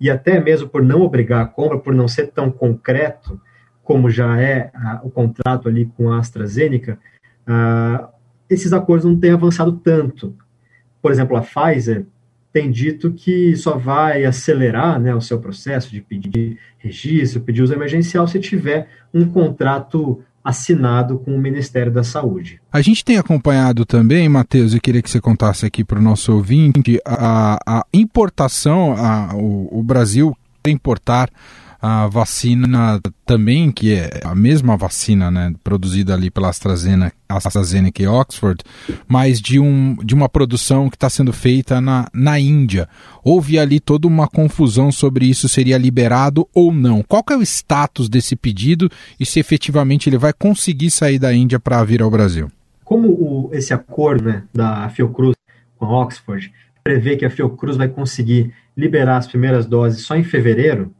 E 0.00 0.08
até 0.08 0.40
mesmo 0.40 0.68
por 0.68 0.82
não 0.82 1.02
obrigar 1.02 1.42
a 1.42 1.46
compra, 1.46 1.78
por 1.78 1.92
não 1.92 2.06
ser 2.06 2.28
tão 2.28 2.50
concreto, 2.50 3.38
como 3.82 4.08
já 4.08 4.40
é 4.40 4.70
a, 4.72 5.00
o 5.02 5.10
contrato 5.10 5.68
ali 5.68 5.86
com 5.96 6.12
a 6.12 6.18
AstraZeneca, 6.18 6.96
a, 7.44 8.08
esses 8.48 8.72
acordos 8.72 9.04
não 9.04 9.18
têm 9.18 9.32
avançado 9.32 9.72
tanto. 9.72 10.34
Por 11.02 11.10
exemplo, 11.10 11.36
a 11.36 11.42
Pfizer 11.42 12.06
tem 12.52 12.70
dito 12.70 13.12
que 13.12 13.56
só 13.56 13.76
vai 13.76 14.24
acelerar 14.24 15.00
né, 15.00 15.12
o 15.12 15.20
seu 15.20 15.40
processo 15.40 15.90
de 15.90 16.00
pedir 16.00 16.56
registro, 16.78 17.40
pedir 17.40 17.62
uso 17.62 17.74
emergencial, 17.74 18.28
se 18.28 18.38
tiver 18.38 18.88
um 19.12 19.24
contrato 19.28 20.22
assinado 20.50 21.18
com 21.18 21.34
o 21.34 21.38
Ministério 21.38 21.90
da 21.90 22.04
Saúde. 22.04 22.60
A 22.70 22.80
gente 22.80 23.04
tem 23.04 23.16
acompanhado 23.16 23.84
também, 23.84 24.28
Matheus, 24.28 24.74
eu 24.74 24.80
queria 24.80 25.02
que 25.02 25.10
você 25.10 25.20
contasse 25.20 25.64
aqui 25.64 25.82
para 25.82 25.98
o 25.98 26.02
nosso 26.02 26.32
ouvinte, 26.32 27.00
a, 27.04 27.58
a 27.66 27.86
importação, 27.92 28.94
a, 28.96 29.34
o, 29.34 29.80
o 29.80 29.82
Brasil 29.82 30.36
importar 30.66 31.30
a 31.80 32.06
vacina 32.08 33.00
também, 33.24 33.72
que 33.72 33.94
é 33.94 34.20
a 34.24 34.34
mesma 34.34 34.76
vacina, 34.76 35.30
né, 35.30 35.54
produzida 35.64 36.12
ali 36.12 36.30
pela 36.30 36.50
AstraZeneca, 36.50 37.16
AstraZeneca 37.28 38.02
e 38.02 38.06
Oxford, 38.06 38.62
mas 39.08 39.40
de, 39.40 39.58
um, 39.58 39.96
de 40.04 40.14
uma 40.14 40.28
produção 40.28 40.90
que 40.90 40.96
está 40.96 41.08
sendo 41.08 41.32
feita 41.32 41.80
na, 41.80 42.08
na 42.12 42.38
Índia. 42.38 42.88
Houve 43.24 43.58
ali 43.58 43.80
toda 43.80 44.06
uma 44.06 44.28
confusão 44.28 44.92
sobre 44.92 45.26
isso 45.26 45.48
seria 45.48 45.78
liberado 45.78 46.46
ou 46.54 46.72
não. 46.72 47.02
Qual 47.02 47.24
é 47.30 47.36
o 47.36 47.42
status 47.42 48.08
desse 48.08 48.36
pedido 48.36 48.90
e 49.18 49.24
se 49.24 49.40
efetivamente 49.40 50.08
ele 50.08 50.18
vai 50.18 50.32
conseguir 50.32 50.90
sair 50.90 51.18
da 51.18 51.32
Índia 51.32 51.58
para 51.58 51.82
vir 51.82 52.02
ao 52.02 52.10
Brasil? 52.10 52.50
Como 52.84 53.08
o, 53.08 53.50
esse 53.52 53.72
acordo 53.72 54.24
né, 54.24 54.42
da 54.52 54.88
Fiocruz 54.90 55.36
com 55.78 55.86
a 55.86 56.02
Oxford 56.02 56.52
prevê 56.84 57.16
que 57.16 57.24
a 57.24 57.30
Fiocruz 57.30 57.76
vai 57.76 57.88
conseguir 57.88 58.52
liberar 58.76 59.16
as 59.16 59.26
primeiras 59.26 59.66
doses 59.66 60.02
só 60.02 60.16
em 60.16 60.24
fevereiro, 60.24 60.92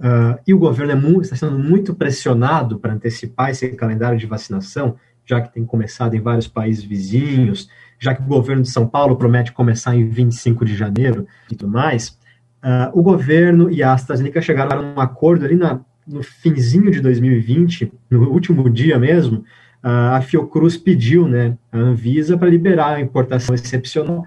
Uh, 0.00 0.40
e 0.46 0.54
o 0.54 0.58
governo 0.58 1.18
é 1.18 1.20
está 1.20 1.36
sendo 1.36 1.58
muito 1.58 1.94
pressionado 1.94 2.78
para 2.78 2.94
antecipar 2.94 3.50
esse 3.50 3.68
calendário 3.72 4.18
de 4.18 4.24
vacinação, 4.24 4.96
já 5.26 5.42
que 5.42 5.52
tem 5.52 5.62
começado 5.62 6.14
em 6.14 6.20
vários 6.20 6.48
países 6.48 6.82
vizinhos, 6.82 7.68
já 7.98 8.14
que 8.14 8.22
o 8.22 8.26
governo 8.26 8.62
de 8.62 8.70
São 8.70 8.86
Paulo 8.86 9.16
promete 9.16 9.52
começar 9.52 9.94
em 9.94 10.08
25 10.08 10.64
de 10.64 10.74
janeiro 10.74 11.26
e 11.50 11.54
tudo 11.54 11.70
mais. 11.70 12.18
Uh, 12.64 12.98
o 12.98 13.02
governo 13.02 13.70
e 13.70 13.82
a 13.82 13.92
AstraZeneca 13.92 14.40
chegaram 14.40 14.80
a 14.80 14.82
um 14.82 15.00
acordo 15.00 15.44
ali 15.44 15.54
na, 15.54 15.80
no 16.06 16.22
finzinho 16.22 16.90
de 16.90 17.00
2020, 17.00 17.92
no 18.10 18.30
último 18.30 18.70
dia 18.70 18.98
mesmo, 18.98 19.40
uh, 19.84 20.14
a 20.14 20.20
Fiocruz 20.22 20.78
pediu 20.78 21.28
né, 21.28 21.58
a 21.70 21.76
Anvisa 21.76 22.38
para 22.38 22.48
liberar 22.48 22.96
a 22.96 23.00
importação 23.00 23.54
excepcional 23.54 24.24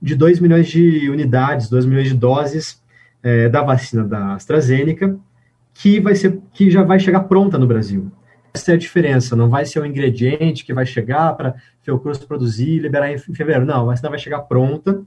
de 0.00 0.14
2 0.14 0.38
milhões 0.38 0.68
de 0.68 1.10
unidades, 1.10 1.68
2 1.68 1.84
milhões 1.84 2.08
de 2.08 2.14
doses 2.14 2.80
é, 3.26 3.48
da 3.48 3.60
vacina 3.60 4.04
da 4.04 4.34
AstraZeneca, 4.34 5.18
que, 5.74 5.98
vai 5.98 6.14
ser, 6.14 6.40
que 6.52 6.70
já 6.70 6.84
vai 6.84 7.00
chegar 7.00 7.24
pronta 7.24 7.58
no 7.58 7.66
Brasil. 7.66 8.12
Essa 8.54 8.70
é 8.70 8.74
a 8.74 8.78
diferença, 8.78 9.34
não 9.34 9.50
vai 9.50 9.64
ser 9.66 9.80
o 9.80 9.84
ingrediente 9.84 10.64
que 10.64 10.72
vai 10.72 10.86
chegar 10.86 11.32
para 11.36 11.56
Fiocruz 11.82 12.18
produzir 12.18 12.68
e 12.68 12.78
liberar 12.78 13.12
em 13.12 13.18
fevereiro. 13.18 13.66
Não, 13.66 13.82
a 13.82 13.84
vacina 13.86 14.10
vai 14.10 14.18
chegar 14.20 14.42
pronta 14.42 15.02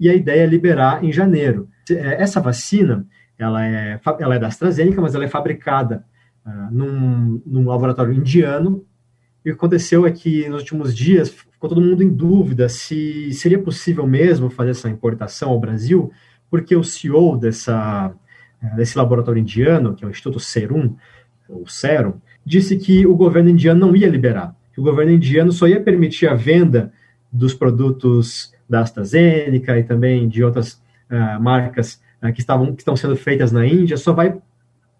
e 0.00 0.10
a 0.10 0.14
ideia 0.14 0.42
é 0.42 0.46
liberar 0.46 1.04
em 1.04 1.12
janeiro. 1.12 1.68
É, 1.88 2.20
essa 2.20 2.40
vacina, 2.40 3.06
ela 3.38 3.64
é, 3.64 4.00
ela 4.18 4.34
é 4.34 4.38
da 4.40 4.48
AstraZeneca, 4.48 5.00
mas 5.00 5.14
ela 5.14 5.24
é 5.24 5.28
fabricada 5.28 6.04
uh, 6.44 6.74
num, 6.74 7.40
num 7.46 7.68
laboratório 7.68 8.12
indiano. 8.12 8.84
E 9.44 9.50
o 9.50 9.54
que 9.54 9.58
aconteceu 9.58 10.04
é 10.04 10.10
que 10.10 10.48
nos 10.48 10.62
últimos 10.62 10.94
dias 10.94 11.30
ficou 11.30 11.70
todo 11.70 11.80
mundo 11.80 12.02
em 12.02 12.08
dúvida 12.08 12.68
se 12.68 13.32
seria 13.32 13.60
possível 13.60 14.08
mesmo 14.08 14.50
fazer 14.50 14.70
essa 14.70 14.90
importação 14.90 15.50
ao 15.50 15.60
Brasil, 15.60 16.10
porque 16.50 16.74
o 16.74 16.82
CEO 16.82 17.36
dessa, 17.36 18.12
desse 18.76 18.98
laboratório 18.98 19.40
indiano, 19.40 19.94
que 19.94 20.04
é 20.04 20.08
o 20.08 20.10
Instituto 20.10 20.40
Serum, 20.40 20.96
Serum, 21.66 22.14
disse 22.44 22.76
que 22.76 23.06
o 23.06 23.14
governo 23.14 23.50
indiano 23.50 23.86
não 23.86 23.96
ia 23.96 24.08
liberar, 24.08 24.54
que 24.72 24.80
o 24.80 24.84
governo 24.84 25.12
indiano 25.12 25.52
só 25.52 25.66
ia 25.66 25.80
permitir 25.80 26.28
a 26.28 26.34
venda 26.34 26.92
dos 27.32 27.54
produtos 27.54 28.52
da 28.68 28.80
AstraZeneca 28.80 29.78
e 29.78 29.84
também 29.84 30.28
de 30.28 30.42
outras 30.42 30.74
uh, 31.10 31.40
marcas 31.40 32.00
uh, 32.22 32.32
que, 32.32 32.40
estavam, 32.40 32.74
que 32.74 32.80
estão 32.80 32.96
sendo 32.96 33.16
feitas 33.16 33.52
na 33.52 33.66
Índia, 33.66 33.96
só 33.96 34.12
vai 34.12 34.36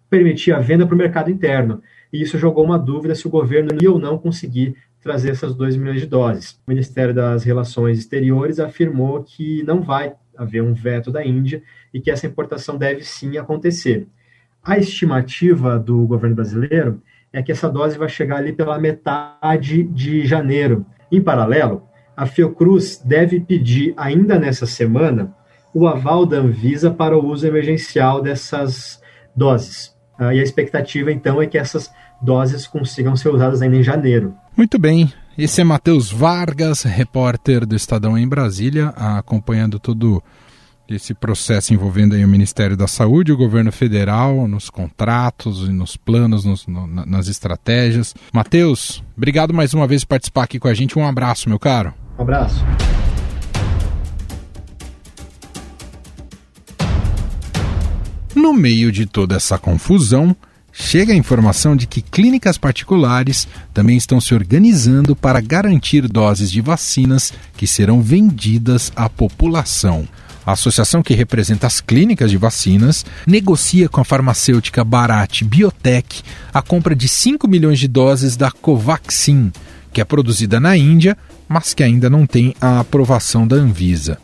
permitir 0.09 0.51
a 0.51 0.59
venda 0.59 0.85
para 0.85 0.95
o 0.95 0.97
mercado 0.97 1.31
interno. 1.31 1.81
E 2.11 2.21
isso 2.21 2.37
jogou 2.37 2.65
uma 2.65 2.77
dúvida 2.77 3.15
se 3.15 3.25
o 3.25 3.29
governo 3.29 3.69
ia 3.81 3.91
ou 3.91 3.97
não 3.97 4.17
conseguir 4.17 4.75
trazer 5.01 5.31
essas 5.31 5.55
2 5.55 5.77
milhões 5.77 6.01
de 6.01 6.07
doses. 6.07 6.59
O 6.67 6.69
Ministério 6.69 7.13
das 7.13 7.43
Relações 7.43 7.97
Exteriores 7.97 8.59
afirmou 8.59 9.23
que 9.23 9.63
não 9.63 9.81
vai 9.81 10.13
haver 10.41 10.63
um 10.63 10.73
veto 10.73 11.11
da 11.11 11.25
Índia 11.25 11.61
e 11.93 11.99
que 11.99 12.09
essa 12.09 12.25
importação 12.25 12.77
deve 12.77 13.03
sim 13.03 13.37
acontecer. 13.37 14.07
A 14.63 14.77
estimativa 14.77 15.77
do 15.77 16.05
governo 16.05 16.35
brasileiro 16.35 17.01
é 17.33 17.41
que 17.41 17.51
essa 17.51 17.69
dose 17.69 17.97
vai 17.97 18.09
chegar 18.09 18.37
ali 18.37 18.51
pela 18.51 18.79
metade 18.79 19.83
de 19.83 20.25
janeiro. 20.25 20.85
Em 21.11 21.21
paralelo, 21.21 21.83
a 22.15 22.25
Fiocruz 22.25 23.01
deve 23.03 23.39
pedir 23.39 23.93
ainda 23.95 24.37
nessa 24.37 24.65
semana 24.65 25.33
o 25.73 25.87
aval 25.87 26.25
da 26.25 26.37
Anvisa 26.37 26.91
para 26.91 27.17
o 27.17 27.25
uso 27.25 27.47
emergencial 27.47 28.21
dessas 28.21 29.01
doses. 29.35 29.95
Ah, 30.19 30.35
e 30.35 30.39
a 30.39 30.43
expectativa 30.43 31.11
então 31.11 31.41
é 31.41 31.47
que 31.47 31.57
essas 31.57 31.89
doses 32.21 32.67
consigam 32.67 33.15
ser 33.15 33.29
usadas 33.29 33.61
ainda 33.61 33.77
em 33.77 33.83
janeiro. 33.83 34.35
Muito 34.55 34.77
bem. 34.77 35.11
Esse 35.43 35.59
é 35.59 35.63
Matheus 35.63 36.11
Vargas, 36.11 36.83
repórter 36.83 37.65
do 37.65 37.75
Estadão 37.75 38.15
em 38.15 38.27
Brasília, 38.27 38.89
acompanhando 38.89 39.79
todo 39.79 40.21
esse 40.87 41.15
processo 41.15 41.73
envolvendo 41.73 42.13
o 42.13 42.27
Ministério 42.27 42.77
da 42.77 42.85
Saúde, 42.85 43.31
o 43.31 43.37
governo 43.37 43.71
federal, 43.71 44.47
nos 44.47 44.69
contratos 44.69 45.67
e 45.67 45.71
nos 45.71 45.97
planos, 45.97 46.45
nos, 46.45 46.67
no, 46.67 46.85
nas 46.85 47.27
estratégias. 47.27 48.13
Matheus, 48.31 49.03
obrigado 49.17 49.51
mais 49.51 49.73
uma 49.73 49.87
vez 49.87 50.03
por 50.03 50.09
participar 50.09 50.43
aqui 50.43 50.59
com 50.59 50.67
a 50.67 50.75
gente. 50.75 50.99
Um 50.99 51.07
abraço, 51.07 51.49
meu 51.49 51.57
caro. 51.57 51.91
Um 52.19 52.21
abraço. 52.21 52.63
No 58.35 58.53
meio 58.53 58.91
de 58.91 59.07
toda 59.07 59.37
essa 59.37 59.57
confusão, 59.57 60.35
chega 60.71 61.13
a 61.13 61.15
informação 61.15 61.75
de 61.75 61.85
que 61.85 62.01
clínicas 62.01 62.57
particulares 62.57 63.47
também 63.73 63.97
estão 63.97 64.21
se 64.21 64.33
organizando 64.33 65.15
para 65.15 65.41
garantir 65.41 66.07
doses 66.07 66.51
de 66.51 66.61
vacinas 66.61 67.33
que 67.55 67.67
serão 67.67 68.01
vendidas 68.01 68.91
à 68.95 69.09
população. 69.09 70.07
A 70.45 70.53
associação 70.53 71.03
que 71.03 71.13
representa 71.13 71.67
as 71.67 71.79
clínicas 71.79 72.31
de 72.31 72.37
vacinas 72.37 73.05
negocia 73.27 73.87
com 73.87 74.01
a 74.01 74.05
farmacêutica 74.05 74.83
Bharat 74.83 75.43
Biotech 75.43 76.23
a 76.51 76.61
compra 76.61 76.95
de 76.95 77.07
5 77.07 77.47
milhões 77.47 77.79
de 77.79 77.87
doses 77.87 78.35
da 78.35 78.49
Covaxin, 78.49 79.51
que 79.93 80.01
é 80.01 80.03
produzida 80.03 80.59
na 80.59 80.75
Índia, 80.75 81.15
mas 81.47 81.73
que 81.73 81.83
ainda 81.83 82.09
não 82.09 82.25
tem 82.25 82.55
a 82.59 82.79
aprovação 82.79 83.45
da 83.45 83.55
Anvisa. 83.55 84.17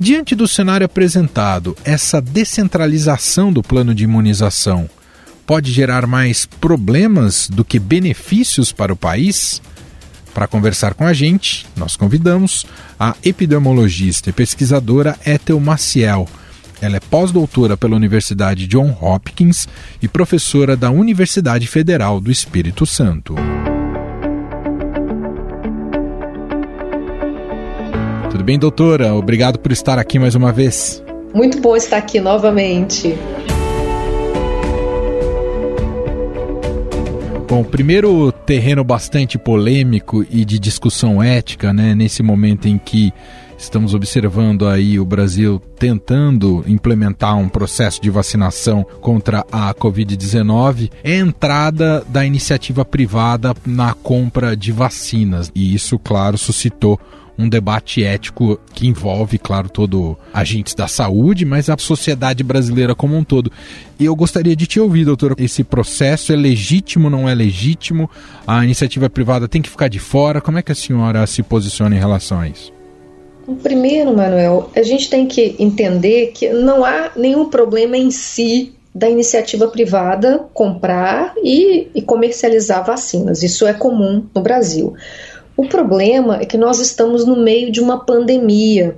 Diante 0.00 0.34
do 0.34 0.48
cenário 0.48 0.84
apresentado, 0.84 1.76
essa 1.84 2.20
descentralização 2.20 3.52
do 3.52 3.62
plano 3.62 3.94
de 3.94 4.04
imunização 4.04 4.88
pode 5.48 5.72
gerar 5.72 6.06
mais 6.06 6.44
problemas 6.44 7.48
do 7.48 7.64
que 7.64 7.78
benefícios 7.78 8.70
para 8.70 8.92
o 8.92 8.96
país? 8.96 9.62
Para 10.34 10.46
conversar 10.46 10.92
com 10.92 11.06
a 11.06 11.14
gente, 11.14 11.66
nós 11.74 11.96
convidamos 11.96 12.66
a 13.00 13.16
epidemiologista 13.24 14.28
e 14.28 14.32
pesquisadora 14.32 15.16
Ethel 15.26 15.58
Maciel. 15.58 16.28
Ela 16.82 16.98
é 16.98 17.00
pós-doutora 17.00 17.78
pela 17.78 17.96
Universidade 17.96 18.66
John 18.66 18.94
Hopkins 19.00 19.66
e 20.02 20.06
professora 20.06 20.76
da 20.76 20.90
Universidade 20.90 21.66
Federal 21.66 22.20
do 22.20 22.30
Espírito 22.30 22.84
Santo. 22.84 23.34
Tudo 28.30 28.44
bem, 28.44 28.58
doutora? 28.58 29.14
Obrigado 29.14 29.58
por 29.58 29.72
estar 29.72 29.98
aqui 29.98 30.18
mais 30.18 30.34
uma 30.34 30.52
vez. 30.52 31.02
Muito 31.32 31.58
bom 31.58 31.74
estar 31.74 31.96
aqui 31.96 32.20
novamente. 32.20 33.16
Bom, 37.48 37.64
primeiro 37.64 38.30
terreno 38.30 38.84
bastante 38.84 39.38
polêmico 39.38 40.22
e 40.30 40.44
de 40.44 40.58
discussão 40.58 41.22
ética, 41.22 41.72
né, 41.72 41.94
nesse 41.94 42.22
momento 42.22 42.68
em 42.68 42.76
que 42.76 43.10
estamos 43.56 43.94
observando 43.94 44.68
aí 44.68 45.00
o 45.00 45.04
Brasil 45.04 45.58
tentando 45.78 46.62
implementar 46.66 47.38
um 47.38 47.48
processo 47.48 48.02
de 48.02 48.10
vacinação 48.10 48.84
contra 49.00 49.46
a 49.50 49.72
Covid-19, 49.72 50.90
é 51.02 51.14
a 51.14 51.20
entrada 51.20 52.04
da 52.10 52.22
iniciativa 52.22 52.84
privada 52.84 53.54
na 53.64 53.94
compra 53.94 54.54
de 54.54 54.70
vacinas. 54.70 55.50
E 55.54 55.74
isso, 55.74 55.98
claro, 55.98 56.36
suscitou 56.36 57.00
um 57.38 57.48
debate 57.48 58.02
ético 58.02 58.58
que 58.74 58.88
envolve, 58.88 59.38
claro, 59.38 59.68
todo 59.68 60.18
agentes 60.34 60.74
da 60.74 60.88
saúde, 60.88 61.44
mas 61.44 61.70
a 61.70 61.76
sociedade 61.78 62.42
brasileira 62.42 62.94
como 62.94 63.16
um 63.16 63.22
todo. 63.22 63.52
E 63.98 64.04
eu 64.04 64.16
gostaria 64.16 64.56
de 64.56 64.66
te 64.66 64.80
ouvir, 64.80 65.04
doutor. 65.04 65.36
Esse 65.38 65.62
processo 65.62 66.32
é 66.32 66.36
legítimo, 66.36 67.08
não 67.08 67.28
é 67.28 67.34
legítimo? 67.34 68.10
A 68.46 68.64
iniciativa 68.64 69.08
privada 69.08 69.46
tem 69.46 69.62
que 69.62 69.70
ficar 69.70 69.88
de 69.88 70.00
fora? 70.00 70.40
Como 70.40 70.58
é 70.58 70.62
que 70.62 70.72
a 70.72 70.74
senhora 70.74 71.24
se 71.26 71.42
posiciona 71.42 71.94
em 71.94 71.98
relação 71.98 72.40
a 72.40 72.48
isso? 72.48 72.72
Primeiro, 73.62 74.14
Manuel, 74.14 74.70
a 74.76 74.82
gente 74.82 75.08
tem 75.08 75.26
que 75.26 75.56
entender 75.58 76.32
que 76.34 76.50
não 76.50 76.84
há 76.84 77.12
nenhum 77.16 77.48
problema 77.48 77.96
em 77.96 78.10
si 78.10 78.74
da 78.94 79.08
iniciativa 79.08 79.68
privada 79.68 80.46
comprar 80.52 81.32
e, 81.42 81.88
e, 81.94 82.02
comercializar 82.02 82.84
vacinas. 82.84 83.42
Isso 83.42 83.66
é 83.66 83.72
comum 83.72 84.26
no 84.34 84.42
Brasil. 84.42 84.94
O 85.58 85.66
problema 85.66 86.36
é 86.40 86.46
que 86.46 86.56
nós 86.56 86.78
estamos 86.78 87.26
no 87.26 87.34
meio 87.34 87.72
de 87.72 87.80
uma 87.80 88.06
pandemia 88.06 88.96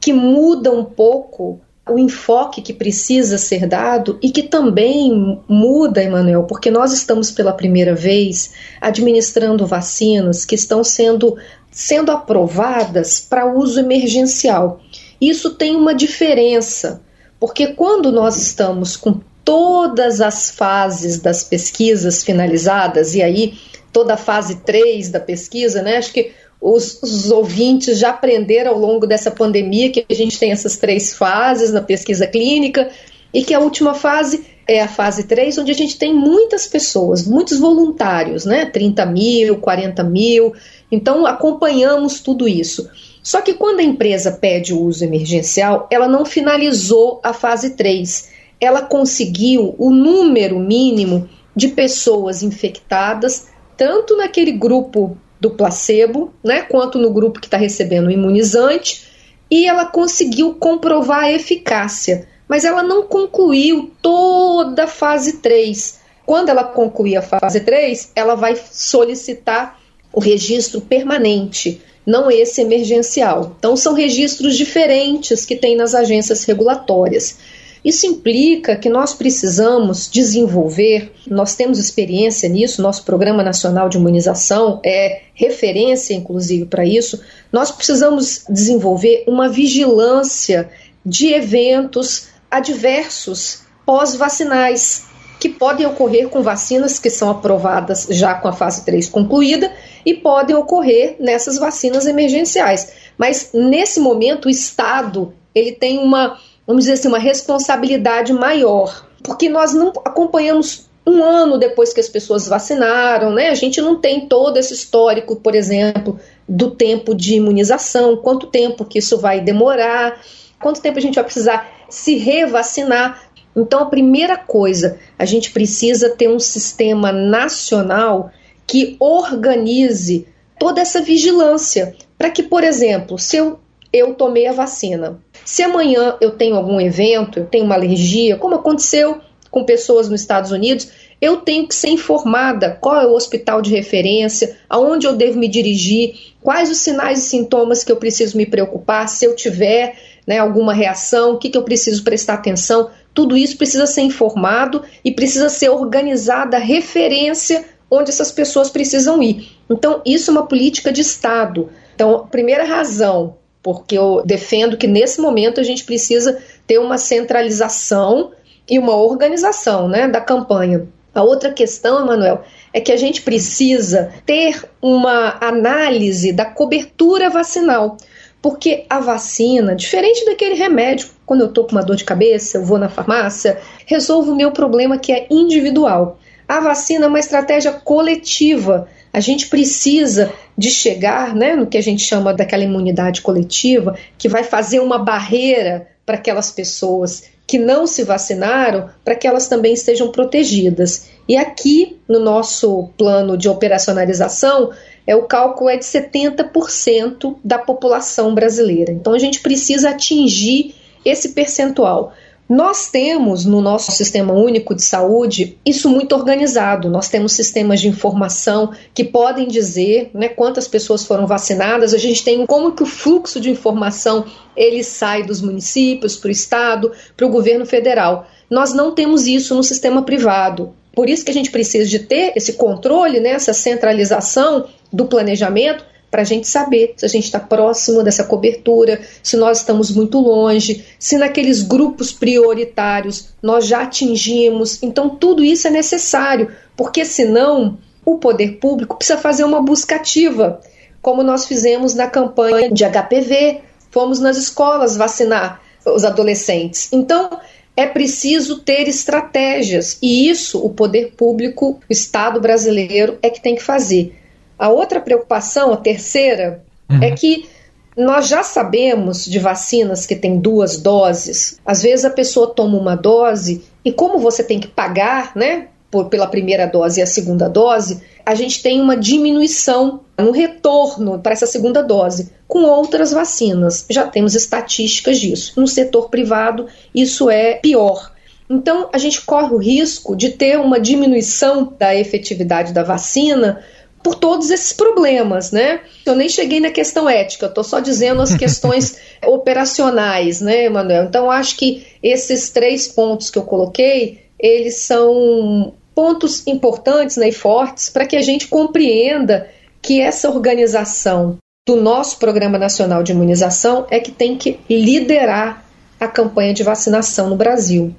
que 0.00 0.12
muda 0.12 0.70
um 0.70 0.84
pouco 0.84 1.60
o 1.90 1.98
enfoque 1.98 2.62
que 2.62 2.72
precisa 2.72 3.36
ser 3.36 3.66
dado 3.66 4.16
e 4.22 4.30
que 4.30 4.44
também 4.44 5.42
muda, 5.48 6.00
Emanuel, 6.00 6.44
porque 6.44 6.70
nós 6.70 6.92
estamos 6.92 7.32
pela 7.32 7.52
primeira 7.52 7.96
vez 7.96 8.52
administrando 8.80 9.66
vacinas 9.66 10.44
que 10.44 10.54
estão 10.54 10.84
sendo, 10.84 11.36
sendo 11.68 12.12
aprovadas 12.12 13.18
para 13.18 13.52
uso 13.52 13.80
emergencial. 13.80 14.80
Isso 15.20 15.56
tem 15.56 15.74
uma 15.74 15.96
diferença, 15.96 17.02
porque 17.40 17.74
quando 17.74 18.12
nós 18.12 18.36
estamos 18.36 18.96
com 18.96 19.20
todas 19.44 20.20
as 20.20 20.48
fases 20.48 21.18
das 21.18 21.42
pesquisas 21.42 22.22
finalizadas, 22.22 23.16
e 23.16 23.22
aí 23.22 23.54
toda 23.92 24.14
a 24.14 24.16
fase 24.16 24.56
3 24.56 25.10
da 25.10 25.20
pesquisa, 25.20 25.82
né? 25.82 25.96
Acho 25.96 26.12
que 26.12 26.32
os, 26.60 27.02
os, 27.02 27.30
ouvintes 27.30 27.98
já 27.98 28.10
aprenderam 28.10 28.72
ao 28.72 28.78
longo 28.78 29.06
dessa 29.06 29.30
pandemia 29.30 29.90
que 29.90 30.04
a 30.08 30.14
gente 30.14 30.38
tem 30.38 30.50
essas 30.50 30.76
três 30.76 31.14
fases 31.14 31.72
na 31.72 31.80
pesquisa 31.80 32.26
clínica 32.26 32.90
e 33.32 33.44
que 33.44 33.54
a 33.54 33.60
última 33.60 33.94
fase 33.94 34.44
é 34.66 34.82
a 34.82 34.88
fase 34.88 35.24
3, 35.24 35.58
onde 35.58 35.70
a 35.70 35.74
gente 35.74 35.96
tem 35.96 36.14
muitas 36.14 36.66
pessoas, 36.66 37.26
muitos 37.26 37.58
voluntários, 37.58 38.44
né? 38.44 38.66
30 38.66 39.06
mil, 39.06 39.56
40 39.58 40.02
mil. 40.04 40.52
Então 40.90 41.24
acompanhamos 41.24 42.20
tudo 42.20 42.46
isso. 42.46 42.88
Só 43.22 43.40
que 43.40 43.54
quando 43.54 43.80
a 43.80 43.84
empresa 43.84 44.32
pede 44.32 44.74
o 44.74 44.82
uso 44.82 45.04
emergencial, 45.04 45.86
ela 45.90 46.08
não 46.08 46.24
finalizou 46.24 47.20
a 47.22 47.32
fase 47.32 47.76
3. 47.76 48.30
Ela 48.60 48.82
conseguiu 48.82 49.74
o 49.78 49.90
número 49.90 50.58
mínimo 50.58 51.28
de 51.54 51.68
pessoas 51.68 52.42
infectadas 52.42 53.48
tanto 53.78 54.16
naquele 54.16 54.50
grupo 54.50 55.16
do 55.40 55.50
placebo, 55.50 56.34
né, 56.44 56.62
quanto 56.62 56.98
no 56.98 57.10
grupo 57.10 57.40
que 57.40 57.46
está 57.46 57.56
recebendo 57.56 58.08
o 58.08 58.10
imunizante, 58.10 59.08
e 59.48 59.66
ela 59.66 59.86
conseguiu 59.86 60.54
comprovar 60.54 61.24
a 61.24 61.32
eficácia, 61.32 62.28
mas 62.48 62.64
ela 62.64 62.82
não 62.82 63.04
concluiu 63.04 63.92
toda 64.02 64.84
a 64.84 64.88
fase 64.88 65.34
3. 65.38 66.00
Quando 66.26 66.48
ela 66.48 66.64
concluir 66.64 67.16
a 67.16 67.22
fase 67.22 67.60
3, 67.60 68.12
ela 68.16 68.34
vai 68.34 68.58
solicitar 68.70 69.78
o 70.12 70.20
registro 70.20 70.80
permanente, 70.80 71.80
não 72.04 72.30
esse 72.30 72.60
emergencial. 72.60 73.54
Então, 73.58 73.76
são 73.76 73.94
registros 73.94 74.56
diferentes 74.56 75.46
que 75.46 75.54
tem 75.54 75.76
nas 75.76 75.94
agências 75.94 76.44
regulatórias. 76.44 77.38
Isso 77.84 78.06
implica 78.06 78.76
que 78.76 78.88
nós 78.88 79.14
precisamos 79.14 80.10
desenvolver, 80.10 81.12
nós 81.26 81.54
temos 81.54 81.78
experiência 81.78 82.48
nisso, 82.48 82.82
nosso 82.82 83.04
Programa 83.04 83.42
Nacional 83.42 83.88
de 83.88 83.98
Imunização 83.98 84.80
é 84.84 85.22
referência, 85.34 86.14
inclusive, 86.14 86.66
para 86.66 86.84
isso. 86.84 87.20
Nós 87.52 87.70
precisamos 87.70 88.44
desenvolver 88.48 89.24
uma 89.26 89.48
vigilância 89.48 90.68
de 91.04 91.32
eventos 91.32 92.28
adversos 92.50 93.62
pós-vacinais, 93.86 95.06
que 95.40 95.48
podem 95.48 95.86
ocorrer 95.86 96.28
com 96.28 96.42
vacinas 96.42 96.98
que 96.98 97.08
são 97.08 97.30
aprovadas 97.30 98.08
já 98.10 98.34
com 98.34 98.48
a 98.48 98.52
fase 98.52 98.84
3 98.84 99.08
concluída 99.08 99.72
e 100.04 100.14
podem 100.14 100.56
ocorrer 100.56 101.16
nessas 101.20 101.58
vacinas 101.58 102.06
emergenciais. 102.06 102.92
Mas 103.16 103.50
nesse 103.54 104.00
momento 104.00 104.46
o 104.46 104.50
Estado 104.50 105.32
ele 105.54 105.72
tem 105.72 105.98
uma 105.98 106.38
vamos 106.68 106.84
dizer 106.84 106.92
assim, 106.92 107.08
uma 107.08 107.18
responsabilidade 107.18 108.30
maior, 108.30 109.08
porque 109.22 109.48
nós 109.48 109.72
não 109.72 109.88
acompanhamos 110.04 110.86
um 111.06 111.24
ano 111.24 111.56
depois 111.56 111.94
que 111.94 112.00
as 112.00 112.10
pessoas 112.10 112.46
vacinaram, 112.46 113.32
né? 113.32 113.48
A 113.48 113.54
gente 113.54 113.80
não 113.80 113.96
tem 113.96 114.28
todo 114.28 114.58
esse 114.58 114.74
histórico, 114.74 115.36
por 115.36 115.54
exemplo, 115.54 116.20
do 116.46 116.70
tempo 116.70 117.14
de 117.14 117.36
imunização, 117.36 118.18
quanto 118.18 118.48
tempo 118.48 118.84
que 118.84 118.98
isso 118.98 119.16
vai 119.16 119.40
demorar, 119.40 120.20
quanto 120.60 120.82
tempo 120.82 120.98
a 120.98 121.00
gente 121.00 121.14
vai 121.14 121.24
precisar 121.24 121.66
se 121.88 122.16
revacinar. 122.16 123.22
Então, 123.56 123.80
a 123.80 123.86
primeira 123.86 124.36
coisa, 124.36 124.98
a 125.18 125.24
gente 125.24 125.50
precisa 125.50 126.10
ter 126.10 126.28
um 126.28 126.38
sistema 126.38 127.10
nacional 127.10 128.30
que 128.66 128.94
organize 129.00 130.28
toda 130.58 130.82
essa 130.82 131.00
vigilância, 131.00 131.96
para 132.18 132.30
que, 132.30 132.42
por 132.42 132.62
exemplo, 132.62 133.18
se 133.18 133.38
eu 133.38 133.58
eu 133.92 134.14
tomei 134.14 134.46
a 134.46 134.52
vacina. 134.52 135.18
Se 135.44 135.62
amanhã 135.62 136.16
eu 136.20 136.32
tenho 136.32 136.56
algum 136.56 136.80
evento, 136.80 137.38
eu 137.38 137.46
tenho 137.46 137.64
uma 137.64 137.74
alergia, 137.74 138.36
como 138.36 138.54
aconteceu 138.54 139.20
com 139.50 139.64
pessoas 139.64 140.08
nos 140.08 140.20
Estados 140.20 140.50
Unidos, 140.52 140.88
eu 141.20 141.38
tenho 141.38 141.66
que 141.66 141.74
ser 141.74 141.88
informada 141.88 142.76
qual 142.80 143.00
é 143.00 143.06
o 143.06 143.14
hospital 143.14 143.60
de 143.60 143.70
referência, 143.70 144.56
aonde 144.68 145.06
eu 145.06 145.16
devo 145.16 145.38
me 145.38 145.48
dirigir, 145.48 146.34
quais 146.40 146.70
os 146.70 146.78
sinais 146.78 147.18
e 147.18 147.28
sintomas 147.28 147.82
que 147.82 147.90
eu 147.90 147.96
preciso 147.96 148.36
me 148.36 148.46
preocupar, 148.46 149.08
se 149.08 149.24
eu 149.24 149.34
tiver 149.34 149.96
né, 150.26 150.38
alguma 150.38 150.74
reação, 150.74 151.32
o 151.32 151.38
que, 151.38 151.48
que 151.48 151.58
eu 151.58 151.62
preciso 151.62 152.04
prestar 152.04 152.34
atenção. 152.34 152.90
Tudo 153.14 153.36
isso 153.36 153.56
precisa 153.56 153.86
ser 153.86 154.02
informado 154.02 154.84
e 155.04 155.10
precisa 155.10 155.48
ser 155.48 155.70
organizada 155.70 156.58
a 156.58 156.60
referência 156.60 157.64
onde 157.90 158.10
essas 158.10 158.30
pessoas 158.30 158.68
precisam 158.68 159.22
ir. 159.22 159.48
Então, 159.68 160.02
isso 160.04 160.30
é 160.30 160.32
uma 160.32 160.46
política 160.46 160.92
de 160.92 161.00
Estado. 161.00 161.70
Então, 161.94 162.28
primeira 162.30 162.64
razão, 162.64 163.37
porque 163.62 163.96
eu 163.98 164.22
defendo 164.24 164.76
que 164.76 164.86
nesse 164.86 165.20
momento 165.20 165.60
a 165.60 165.64
gente 165.64 165.84
precisa 165.84 166.38
ter 166.66 166.78
uma 166.78 166.98
centralização 166.98 168.32
e 168.68 168.78
uma 168.78 168.96
organização 168.96 169.88
né, 169.88 170.06
da 170.06 170.20
campanha. 170.20 170.86
A 171.14 171.22
outra 171.22 171.52
questão, 171.52 172.00
Emanuel, 172.00 172.44
é 172.72 172.80
que 172.80 172.92
a 172.92 172.96
gente 172.96 173.22
precisa 173.22 174.12
ter 174.24 174.64
uma 174.80 175.36
análise 175.40 176.32
da 176.32 176.44
cobertura 176.44 177.28
vacinal. 177.28 177.96
Porque 178.40 178.86
a 178.88 179.00
vacina, 179.00 179.74
diferente 179.74 180.24
daquele 180.24 180.54
remédio, 180.54 181.08
quando 181.26 181.40
eu 181.40 181.48
estou 181.48 181.64
com 181.64 181.72
uma 181.72 181.82
dor 181.82 181.96
de 181.96 182.04
cabeça, 182.04 182.58
eu 182.58 182.64
vou 182.64 182.78
na 182.78 182.88
farmácia, 182.88 183.58
resolvo 183.84 184.32
o 184.32 184.36
meu 184.36 184.52
problema 184.52 184.96
que 184.96 185.12
é 185.12 185.26
individual. 185.28 186.18
A 186.46 186.60
vacina 186.60 187.06
é 187.06 187.08
uma 187.08 187.18
estratégia 187.18 187.72
coletiva. 187.72 188.86
A 189.12 189.18
gente 189.18 189.48
precisa 189.48 190.32
de 190.58 190.70
chegar 190.70 191.36
né, 191.36 191.54
no 191.54 191.68
que 191.68 191.78
a 191.78 191.80
gente 191.80 192.02
chama 192.02 192.34
daquela 192.34 192.64
imunidade 192.64 193.22
coletiva, 193.22 193.96
que 194.18 194.28
vai 194.28 194.42
fazer 194.42 194.80
uma 194.80 194.98
barreira 194.98 195.86
para 196.04 196.16
aquelas 196.16 196.50
pessoas 196.50 197.30
que 197.46 197.58
não 197.58 197.86
se 197.86 198.02
vacinaram 198.02 198.90
para 199.04 199.14
que 199.14 199.26
elas 199.26 199.46
também 199.46 199.72
estejam 199.72 200.10
protegidas. 200.10 201.08
E 201.28 201.36
aqui, 201.36 201.98
no 202.08 202.18
nosso 202.18 202.90
plano 202.98 203.38
de 203.38 203.48
operacionalização, 203.48 204.72
é 205.06 205.14
o 205.14 205.22
cálculo 205.22 205.70
é 205.70 205.76
de 205.76 205.84
70% 205.84 207.36
da 207.42 207.58
população 207.58 208.34
brasileira. 208.34 208.92
Então 208.92 209.14
a 209.14 209.18
gente 209.18 209.40
precisa 209.40 209.90
atingir 209.90 210.74
esse 211.04 211.30
percentual. 211.30 212.12
Nós 212.48 212.88
temos 212.88 213.44
no 213.44 213.60
nosso 213.60 213.92
sistema 213.92 214.32
único 214.32 214.74
de 214.74 214.82
saúde 214.82 215.58
isso 215.66 215.90
muito 215.90 216.14
organizado. 216.14 216.88
Nós 216.88 217.10
temos 217.10 217.32
sistemas 217.32 217.78
de 217.78 217.88
informação 217.88 218.72
que 218.94 219.04
podem 219.04 219.46
dizer 219.46 220.10
né, 220.14 220.28
quantas 220.28 220.66
pessoas 220.66 221.04
foram 221.04 221.26
vacinadas. 221.26 221.92
A 221.92 221.98
gente 221.98 222.24
tem 222.24 222.46
como 222.46 222.72
que 222.72 222.82
o 222.82 222.86
fluxo 222.86 223.38
de 223.38 223.50
informação 223.50 224.24
ele 224.56 224.82
sai 224.82 225.24
dos 225.24 225.42
municípios 225.42 226.16
para 226.16 226.28
o 226.28 226.32
estado, 226.32 226.92
para 227.14 227.26
o 227.26 227.30
governo 227.30 227.66
federal. 227.66 228.26
Nós 228.48 228.72
não 228.72 228.94
temos 228.94 229.26
isso 229.26 229.54
no 229.54 229.62
sistema 229.62 230.00
privado. 230.00 230.74
Por 230.94 231.10
isso 231.10 231.26
que 231.26 231.30
a 231.30 231.34
gente 231.34 231.50
precisa 231.50 231.88
de 231.88 231.98
ter 231.98 232.32
esse 232.34 232.54
controle, 232.54 233.20
né, 233.20 233.30
essa 233.30 233.52
centralização 233.52 234.64
do 234.90 235.04
planejamento 235.04 235.84
para 236.10 236.22
a 236.22 236.24
gente 236.24 236.46
saber 236.46 236.94
se 236.96 237.04
a 237.04 237.08
gente 237.08 237.24
está 237.24 237.38
próximo 237.38 238.02
dessa 238.02 238.24
cobertura, 238.24 239.00
se 239.22 239.36
nós 239.36 239.58
estamos 239.58 239.90
muito 239.90 240.18
longe, 240.18 240.84
se 240.98 241.18
naqueles 241.18 241.62
grupos 241.62 242.12
prioritários 242.12 243.28
nós 243.42 243.66
já 243.66 243.82
atingimos. 243.82 244.82
Então, 244.82 245.10
tudo 245.10 245.44
isso 245.44 245.66
é 245.66 245.70
necessário, 245.70 246.50
porque 246.76 247.04
senão 247.04 247.78
o 248.04 248.16
poder 248.16 248.58
público 248.58 248.96
precisa 248.96 249.18
fazer 249.18 249.44
uma 249.44 249.62
busca 249.62 249.96
ativa, 249.96 250.60
como 251.02 251.22
nós 251.22 251.46
fizemos 251.46 251.94
na 251.94 252.06
campanha 252.06 252.70
de 252.70 252.84
HPV, 252.84 253.60
fomos 253.90 254.18
nas 254.18 254.36
escolas 254.36 254.96
vacinar 254.96 255.60
os 255.84 256.04
adolescentes. 256.04 256.88
Então, 256.92 257.38
é 257.76 257.86
preciso 257.86 258.58
ter 258.58 258.88
estratégias, 258.88 259.98
e 260.02 260.28
isso 260.28 260.58
o 260.58 260.70
poder 260.70 261.12
público, 261.16 261.78
o 261.88 261.92
Estado 261.92 262.40
brasileiro, 262.40 263.18
é 263.22 263.30
que 263.30 263.40
tem 263.40 263.54
que 263.54 263.62
fazer. 263.62 264.17
A 264.58 264.68
outra 264.68 265.00
preocupação, 265.00 265.72
a 265.72 265.76
terceira, 265.76 266.64
uhum. 266.90 267.02
é 267.02 267.12
que 267.12 267.48
nós 267.96 268.28
já 268.28 268.42
sabemos 268.42 269.24
de 269.24 269.38
vacinas 269.38 270.06
que 270.06 270.14
têm 270.14 270.38
duas 270.38 270.76
doses. 270.76 271.58
Às 271.66 271.82
vezes 271.82 272.04
a 272.04 272.10
pessoa 272.10 272.54
toma 272.54 272.78
uma 272.78 272.94
dose 272.94 273.64
e 273.84 273.92
como 273.92 274.18
você 274.18 274.42
tem 274.44 274.60
que 274.60 274.68
pagar, 274.68 275.32
né, 275.34 275.68
por, 275.90 276.06
pela 276.06 276.26
primeira 276.26 276.66
dose 276.66 277.00
e 277.00 277.02
a 277.02 277.06
segunda 277.06 277.48
dose, 277.48 278.02
a 278.24 278.34
gente 278.34 278.62
tem 278.62 278.80
uma 278.80 278.96
diminuição 278.96 280.00
no 280.16 280.30
retorno 280.30 281.18
para 281.18 281.32
essa 281.32 281.46
segunda 281.46 281.82
dose. 281.82 282.30
Com 282.46 282.62
outras 282.62 283.10
vacinas, 283.10 283.86
já 283.88 284.06
temos 284.06 284.34
estatísticas 284.34 285.18
disso. 285.18 285.52
No 285.56 285.66
setor 285.66 286.08
privado, 286.08 286.66
isso 286.94 287.30
é 287.30 287.54
pior. 287.54 288.12
Então, 288.50 288.88
a 288.92 288.98
gente 288.98 289.22
corre 289.22 289.54
o 289.54 289.58
risco 289.58 290.16
de 290.16 290.30
ter 290.30 290.58
uma 290.58 290.80
diminuição 290.80 291.74
da 291.78 291.94
efetividade 291.94 292.72
da 292.72 292.82
vacina 292.82 293.62
por 294.02 294.14
todos 294.14 294.50
esses 294.50 294.72
problemas, 294.72 295.50
né? 295.50 295.80
Eu 296.06 296.14
nem 296.14 296.28
cheguei 296.28 296.60
na 296.60 296.70
questão 296.70 297.08
ética, 297.08 297.46
eu 297.46 297.48
estou 297.48 297.64
só 297.64 297.80
dizendo 297.80 298.22
as 298.22 298.34
questões 298.36 298.96
operacionais, 299.24 300.40
né, 300.40 300.66
Emanuel? 300.66 301.04
Então, 301.04 301.30
acho 301.30 301.56
que 301.56 301.86
esses 302.02 302.50
três 302.50 302.88
pontos 302.88 303.30
que 303.30 303.38
eu 303.38 303.42
coloquei, 303.42 304.20
eles 304.38 304.78
são 304.78 305.74
pontos 305.94 306.46
importantes 306.46 307.16
né, 307.16 307.28
e 307.28 307.32
fortes 307.32 307.90
para 307.90 308.06
que 308.06 308.16
a 308.16 308.22
gente 308.22 308.46
compreenda 308.46 309.48
que 309.82 310.00
essa 310.00 310.30
organização 310.30 311.38
do 311.66 311.76
nosso 311.76 312.18
Programa 312.18 312.56
Nacional 312.58 313.02
de 313.02 313.12
Imunização 313.12 313.86
é 313.90 313.98
que 313.98 314.12
tem 314.12 314.36
que 314.36 314.58
liderar 314.70 315.64
a 315.98 316.06
campanha 316.06 316.54
de 316.54 316.62
vacinação 316.62 317.28
no 317.28 317.36
Brasil. 317.36 317.94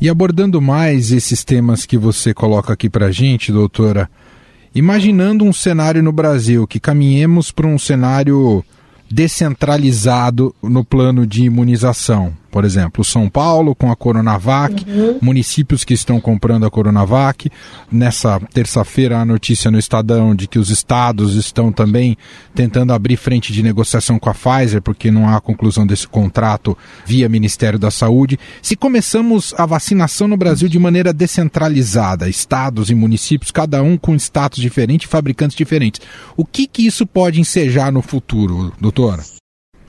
E 0.00 0.08
abordando 0.08 0.60
mais 0.60 1.10
esses 1.10 1.44
temas 1.44 1.86
que 1.86 1.96
você 1.96 2.34
coloca 2.34 2.72
aqui 2.72 2.90
para 2.90 3.06
a 3.06 3.12
gente, 3.12 3.52
doutora, 3.52 4.10
Imaginando 4.74 5.44
um 5.44 5.52
cenário 5.52 6.02
no 6.02 6.12
Brasil, 6.12 6.66
que 6.66 6.80
caminhemos 6.80 7.50
para 7.50 7.66
um 7.66 7.78
cenário 7.78 8.64
descentralizado 9.10 10.54
no 10.62 10.82
plano 10.82 11.26
de 11.26 11.44
imunização. 11.44 12.32
Por 12.52 12.66
exemplo, 12.66 13.02
São 13.02 13.30
Paulo 13.30 13.74
com 13.74 13.90
a 13.90 13.96
Coronavac, 13.96 14.84
uhum. 14.86 15.18
municípios 15.22 15.84
que 15.84 15.94
estão 15.94 16.20
comprando 16.20 16.66
a 16.66 16.70
Coronavac. 16.70 17.50
Nessa 17.90 18.38
terça-feira, 18.52 19.18
a 19.18 19.24
notícia 19.24 19.70
no 19.70 19.78
Estadão 19.78 20.34
de 20.34 20.46
que 20.46 20.58
os 20.58 20.68
estados 20.68 21.34
estão 21.34 21.72
também 21.72 22.14
tentando 22.54 22.92
abrir 22.92 23.16
frente 23.16 23.54
de 23.54 23.62
negociação 23.62 24.18
com 24.18 24.28
a 24.28 24.34
Pfizer, 24.34 24.82
porque 24.82 25.10
não 25.10 25.26
há 25.26 25.40
conclusão 25.40 25.86
desse 25.86 26.06
contrato 26.06 26.76
via 27.06 27.26
Ministério 27.26 27.78
da 27.78 27.90
Saúde. 27.90 28.38
Se 28.60 28.76
começamos 28.76 29.54
a 29.56 29.64
vacinação 29.64 30.28
no 30.28 30.36
Brasil 30.36 30.68
de 30.68 30.78
maneira 30.78 31.10
descentralizada, 31.10 32.28
estados 32.28 32.90
e 32.90 32.94
municípios, 32.94 33.50
cada 33.50 33.82
um 33.82 33.96
com 33.96 34.14
status 34.14 34.60
diferente, 34.60 35.06
fabricantes 35.06 35.56
diferentes, 35.56 36.02
o 36.36 36.44
que, 36.44 36.66
que 36.66 36.86
isso 36.86 37.06
pode 37.06 37.40
ensejar 37.40 37.90
no 37.90 38.02
futuro, 38.02 38.74
doutora? 38.78 39.22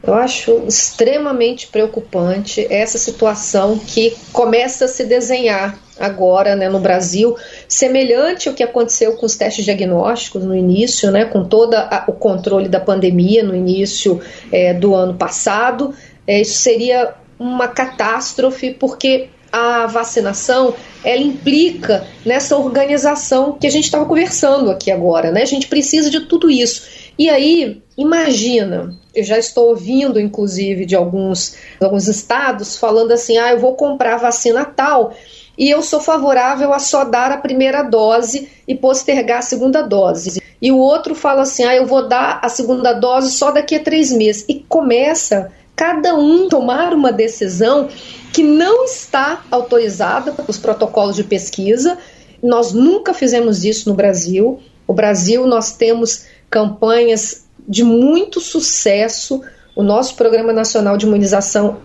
Eu 0.06 0.14
acho 0.14 0.66
extremamente 0.68 1.68
preocupante 1.68 2.68
essa 2.70 2.98
situação 2.98 3.80
que 3.80 4.14
começa 4.34 4.84
a 4.84 4.88
se 4.90 5.06
desenhar 5.06 5.80
agora 5.98 6.58
né, 6.58 6.68
no 6.68 6.80
Brasil, 6.80 7.38
semelhante 7.70 8.50
ao 8.50 8.56
que 8.56 8.64
aconteceu 8.64 9.16
com 9.16 9.26
os 9.26 9.38
testes 9.38 9.64
diagnósticos 9.64 10.44
no 10.44 10.54
início, 10.54 11.10
né, 11.10 11.24
com 11.24 11.46
todo 11.46 11.78
o 12.08 12.12
controle 12.12 12.68
da 12.68 12.82
pandemia 12.82 13.44
no 13.44 13.56
início 13.56 14.20
é, 14.52 14.74
do 14.74 14.94
ano 14.94 15.14
passado. 15.14 15.96
É, 16.28 16.42
isso 16.42 16.56
seria 16.56 17.14
uma 17.40 17.70
catástrofe, 17.70 18.72
porque 18.72 19.30
a 19.54 19.86
vacinação 19.86 20.74
ela 21.04 21.22
implica 21.22 22.08
nessa 22.26 22.58
organização 22.58 23.54
que 23.54 23.68
a 23.68 23.70
gente 23.70 23.84
estava 23.84 24.04
conversando 24.06 24.72
aqui 24.72 24.90
agora. 24.90 25.32
Né? 25.32 25.44
A 25.44 25.46
gente 25.46 25.68
precisa 25.68 26.10
de 26.10 26.22
tudo 26.22 26.50
isso. 26.50 27.03
E 27.18 27.30
aí, 27.30 27.82
imagina, 27.98 28.98
eu 29.14 29.24
já 29.24 29.38
estou 29.38 29.70
ouvindo, 29.70 30.20
inclusive, 30.20 30.86
de 30.86 30.96
alguns, 30.96 31.56
alguns 31.80 32.08
estados 32.08 32.78
falando 32.78 33.12
assim: 33.12 33.38
ah, 33.38 33.52
eu 33.52 33.60
vou 33.60 33.76
comprar 33.76 34.18
vacina 34.18 34.66
tal 34.66 35.14
e 35.58 35.70
eu 35.70 35.82
sou 35.84 36.00
favorável 36.00 36.74
a 36.74 36.80
só 36.80 37.06
dar 37.06 37.32
a 37.32 37.38
primeira 37.38 37.84
dose 37.84 38.50
e 38.68 38.74
postergar 38.74 39.40
a 39.40 39.44
segunda 39.44 39.82
dose. 39.82 40.42
E 40.62 40.72
o 40.72 40.78
outro 40.78 41.14
fala 41.14 41.44
assim: 41.44 41.64
ah, 41.64 41.76
eu 41.76 41.86
vou 41.86 42.08
dar 42.08 42.40
a 42.42 42.50
segunda 42.50 42.94
dose 42.94 43.32
só 43.32 43.52
daqui 43.52 43.76
a 43.76 43.84
três 43.84 44.12
meses. 44.12 44.46
E 44.48 44.66
começa 44.68 45.52
cada 45.76 46.16
um 46.16 46.48
tomar 46.48 46.94
uma 46.94 47.12
decisão 47.12 47.88
que 48.32 48.42
não 48.42 48.86
está 48.86 49.44
autorizada 49.52 50.32
pelos 50.32 50.58
protocolos 50.58 51.16
de 51.16 51.24
pesquisa. 51.24 51.98
Nós 52.42 52.74
nunca 52.74 53.14
fizemos 53.14 53.64
isso 53.64 53.90
no 53.90 53.96
Brasil. 53.96 54.60
O 54.88 54.94
Brasil, 54.94 55.46
nós 55.46 55.74
temos 55.74 56.26
campanhas 56.54 57.46
de 57.68 57.84
muito 57.84 58.40
sucesso. 58.40 59.42
O 59.76 59.82
nosso 59.82 60.16
Programa 60.16 60.54
Nacional 60.54 60.96
de 60.96 61.08
Imunização 61.08 61.80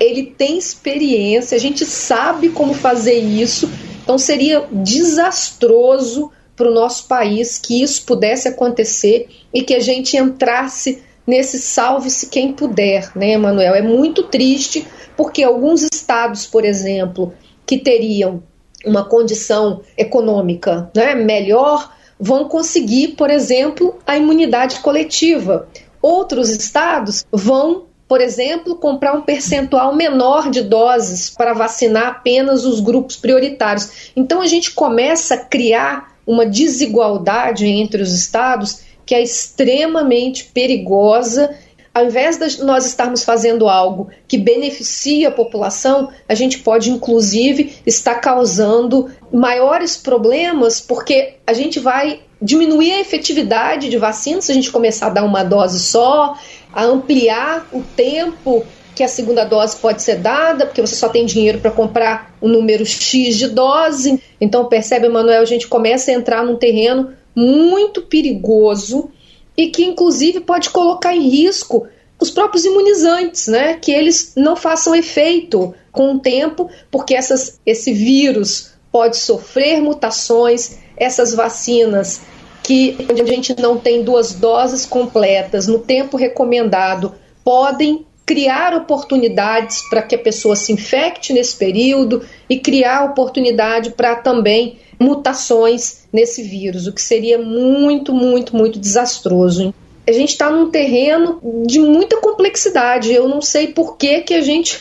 ele 0.00 0.24
tem 0.24 0.56
experiência, 0.56 1.56
a 1.56 1.60
gente 1.60 1.84
sabe 1.84 2.50
como 2.50 2.74
fazer 2.74 3.18
isso, 3.18 3.70
então 4.02 4.18
seria 4.18 4.66
desastroso 4.70 6.30
para 6.54 6.70
o 6.70 6.74
nosso 6.74 7.08
país 7.08 7.58
que 7.58 7.82
isso 7.82 8.04
pudesse 8.04 8.46
acontecer 8.46 9.28
e 9.52 9.62
que 9.62 9.74
a 9.74 9.80
gente 9.80 10.16
entrasse 10.16 11.02
nesse 11.26 11.58
salve-se 11.58 12.26
quem 12.26 12.52
puder, 12.52 13.10
né, 13.16 13.36
Manuel? 13.38 13.74
É 13.74 13.82
muito 13.82 14.24
triste 14.24 14.86
porque 15.16 15.42
alguns 15.42 15.82
estados, 15.82 16.46
por 16.46 16.64
exemplo, 16.64 17.32
que 17.66 17.78
teriam 17.78 18.42
uma 18.84 19.04
condição 19.04 19.80
econômica 19.96 20.90
né, 20.94 21.14
melhor, 21.14 21.90
vão 22.18 22.48
conseguir, 22.48 23.08
por 23.08 23.30
exemplo, 23.30 23.98
a 24.06 24.16
imunidade 24.16 24.80
coletiva. 24.80 25.68
Outros 26.00 26.50
estados 26.50 27.24
vão, 27.30 27.84
por 28.08 28.20
exemplo, 28.20 28.76
comprar 28.76 29.14
um 29.14 29.22
percentual 29.22 29.94
menor 29.94 30.50
de 30.50 30.62
doses 30.62 31.30
para 31.30 31.52
vacinar 31.52 32.08
apenas 32.08 32.64
os 32.64 32.80
grupos 32.80 33.16
prioritários. 33.16 34.12
Então 34.14 34.40
a 34.40 34.46
gente 34.46 34.72
começa 34.72 35.34
a 35.34 35.38
criar 35.38 36.16
uma 36.26 36.46
desigualdade 36.46 37.66
entre 37.66 38.02
os 38.02 38.12
estados 38.12 38.80
que 39.04 39.14
é 39.14 39.22
extremamente 39.22 40.44
perigosa 40.52 41.56
ao 41.96 42.04
invés 42.04 42.36
de 42.36 42.62
nós 42.62 42.84
estarmos 42.84 43.24
fazendo 43.24 43.66
algo 43.66 44.10
que 44.28 44.36
beneficia 44.36 45.28
a 45.28 45.32
população, 45.32 46.10
a 46.28 46.34
gente 46.34 46.58
pode 46.58 46.90
inclusive 46.90 47.72
estar 47.86 48.16
causando 48.16 49.10
maiores 49.32 49.96
problemas, 49.96 50.78
porque 50.78 51.36
a 51.46 51.54
gente 51.54 51.80
vai 51.80 52.20
diminuir 52.40 52.92
a 52.92 53.00
efetividade 53.00 53.88
de 53.88 53.96
vacina 53.96 54.42
se 54.42 54.52
a 54.52 54.54
gente 54.54 54.70
começar 54.70 55.06
a 55.06 55.10
dar 55.10 55.24
uma 55.24 55.42
dose 55.42 55.80
só, 55.80 56.36
a 56.70 56.84
ampliar 56.84 57.66
o 57.72 57.80
tempo 57.96 58.62
que 58.94 59.02
a 59.02 59.08
segunda 59.08 59.44
dose 59.44 59.76
pode 59.76 60.02
ser 60.02 60.16
dada, 60.16 60.66
porque 60.66 60.82
você 60.82 60.96
só 60.96 61.08
tem 61.08 61.24
dinheiro 61.24 61.60
para 61.60 61.70
comprar 61.70 62.36
um 62.42 62.48
número 62.48 62.84
X 62.84 63.38
de 63.38 63.48
dose. 63.48 64.22
Então, 64.38 64.66
percebe, 64.66 65.08
Manuel, 65.08 65.40
a 65.40 65.46
gente 65.46 65.66
começa 65.66 66.10
a 66.10 66.14
entrar 66.14 66.44
num 66.44 66.56
terreno 66.56 67.14
muito 67.34 68.02
perigoso 68.02 69.10
e 69.56 69.68
que 69.68 69.84
inclusive 69.84 70.40
pode 70.40 70.70
colocar 70.70 71.14
em 71.14 71.28
risco 71.28 71.86
os 72.20 72.30
próprios 72.30 72.64
imunizantes, 72.64 73.46
né? 73.46 73.74
Que 73.74 73.92
eles 73.92 74.32
não 74.36 74.56
façam 74.56 74.94
efeito 74.94 75.74
com 75.92 76.14
o 76.14 76.18
tempo, 76.18 76.70
porque 76.90 77.14
essas, 77.14 77.60
esse 77.64 77.92
vírus 77.92 78.72
pode 78.90 79.16
sofrer 79.16 79.80
mutações, 79.80 80.78
essas 80.96 81.34
vacinas 81.34 82.20
que 82.62 82.96
a 83.08 83.24
gente 83.24 83.54
não 83.60 83.78
tem 83.78 84.02
duas 84.02 84.32
doses 84.32 84.84
completas 84.84 85.68
no 85.68 85.78
tempo 85.78 86.16
recomendado 86.16 87.14
podem 87.44 88.04
criar 88.24 88.74
oportunidades 88.74 89.88
para 89.88 90.02
que 90.02 90.16
a 90.16 90.18
pessoa 90.18 90.56
se 90.56 90.72
infecte 90.72 91.32
nesse 91.32 91.56
período 91.56 92.24
e 92.50 92.58
criar 92.58 93.04
oportunidade 93.04 93.90
para 93.90 94.16
também 94.16 94.78
mutações 94.98 96.06
nesse 96.12 96.42
vírus, 96.42 96.86
o 96.86 96.92
que 96.92 97.02
seria 97.02 97.38
muito, 97.38 98.12
muito, 98.12 98.56
muito 98.56 98.78
desastroso. 98.78 99.74
A 100.06 100.12
gente 100.12 100.30
está 100.30 100.50
num 100.50 100.70
terreno 100.70 101.40
de 101.66 101.80
muita 101.80 102.18
complexidade. 102.18 103.12
Eu 103.12 103.28
não 103.28 103.42
sei 103.42 103.68
por 103.68 103.96
que, 103.96 104.20
que 104.20 104.34
a 104.34 104.40
gente 104.40 104.78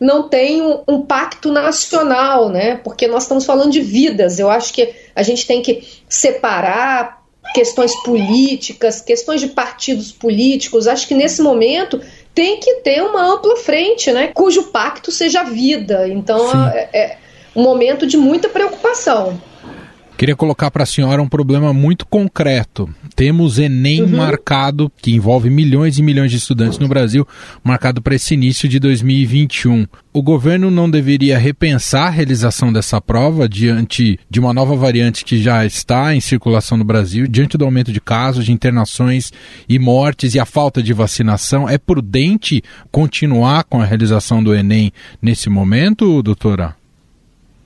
não 0.00 0.28
tem 0.28 0.60
um, 0.60 0.82
um, 0.88 1.02
pacto 1.02 1.52
nacional, 1.52 2.48
né? 2.48 2.76
Porque 2.82 3.06
nós 3.06 3.22
estamos 3.22 3.44
falando 3.44 3.70
de 3.70 3.80
vidas. 3.80 4.38
Eu 4.38 4.50
acho 4.50 4.72
que 4.72 4.92
a 5.14 5.22
gente 5.22 5.46
tem 5.46 5.62
que 5.62 5.86
separar 6.08 7.22
questões 7.54 7.94
políticas, 8.02 9.00
questões 9.00 9.40
de 9.40 9.48
partidos 9.48 10.10
políticos. 10.10 10.88
Acho 10.88 11.06
que 11.06 11.14
nesse 11.14 11.40
momento 11.40 12.00
tem 12.34 12.58
que 12.58 12.74
ter 12.76 13.02
uma 13.02 13.34
ampla 13.34 13.56
frente, 13.56 14.10
né? 14.10 14.32
Cujo 14.34 14.64
pacto 14.64 15.12
seja 15.12 15.40
a 15.40 15.44
vida. 15.44 16.08
Então 16.08 16.50
é, 16.70 16.88
é 16.92 17.18
um 17.54 17.62
momento 17.62 18.06
de 18.06 18.16
muita 18.16 18.48
preocupação. 18.48 19.40
Queria 20.16 20.36
colocar 20.36 20.70
para 20.70 20.84
a 20.84 20.86
senhora 20.86 21.20
um 21.20 21.28
problema 21.28 21.72
muito 21.72 22.06
concreto. 22.06 22.88
Temos 23.16 23.58
Enem 23.58 24.02
uhum. 24.02 24.16
marcado, 24.16 24.90
que 25.02 25.12
envolve 25.12 25.50
milhões 25.50 25.98
e 25.98 26.02
milhões 26.02 26.30
de 26.30 26.36
estudantes 26.36 26.78
no 26.78 26.86
Brasil, 26.86 27.26
marcado 27.64 28.00
para 28.00 28.14
esse 28.14 28.32
início 28.34 28.68
de 28.68 28.78
2021. 28.78 29.86
O 30.12 30.22
governo 30.22 30.70
não 30.70 30.88
deveria 30.88 31.36
repensar 31.36 32.06
a 32.06 32.10
realização 32.10 32.72
dessa 32.72 33.00
prova 33.00 33.48
diante 33.48 34.16
de 34.30 34.38
uma 34.38 34.54
nova 34.54 34.76
variante 34.76 35.24
que 35.24 35.42
já 35.42 35.66
está 35.66 36.14
em 36.14 36.20
circulação 36.20 36.78
no 36.78 36.84
Brasil, 36.84 37.26
diante 37.26 37.58
do 37.58 37.64
aumento 37.64 37.92
de 37.92 38.00
casos, 38.00 38.44
de 38.44 38.52
internações 38.52 39.32
e 39.68 39.80
mortes 39.80 40.36
e 40.36 40.38
a 40.38 40.44
falta 40.44 40.80
de 40.80 40.92
vacinação? 40.92 41.68
É 41.68 41.76
prudente 41.76 42.62
continuar 42.92 43.64
com 43.64 43.80
a 43.80 43.84
realização 43.84 44.44
do 44.44 44.54
Enem 44.54 44.92
nesse 45.20 45.50
momento, 45.50 46.22
doutora? 46.22 46.76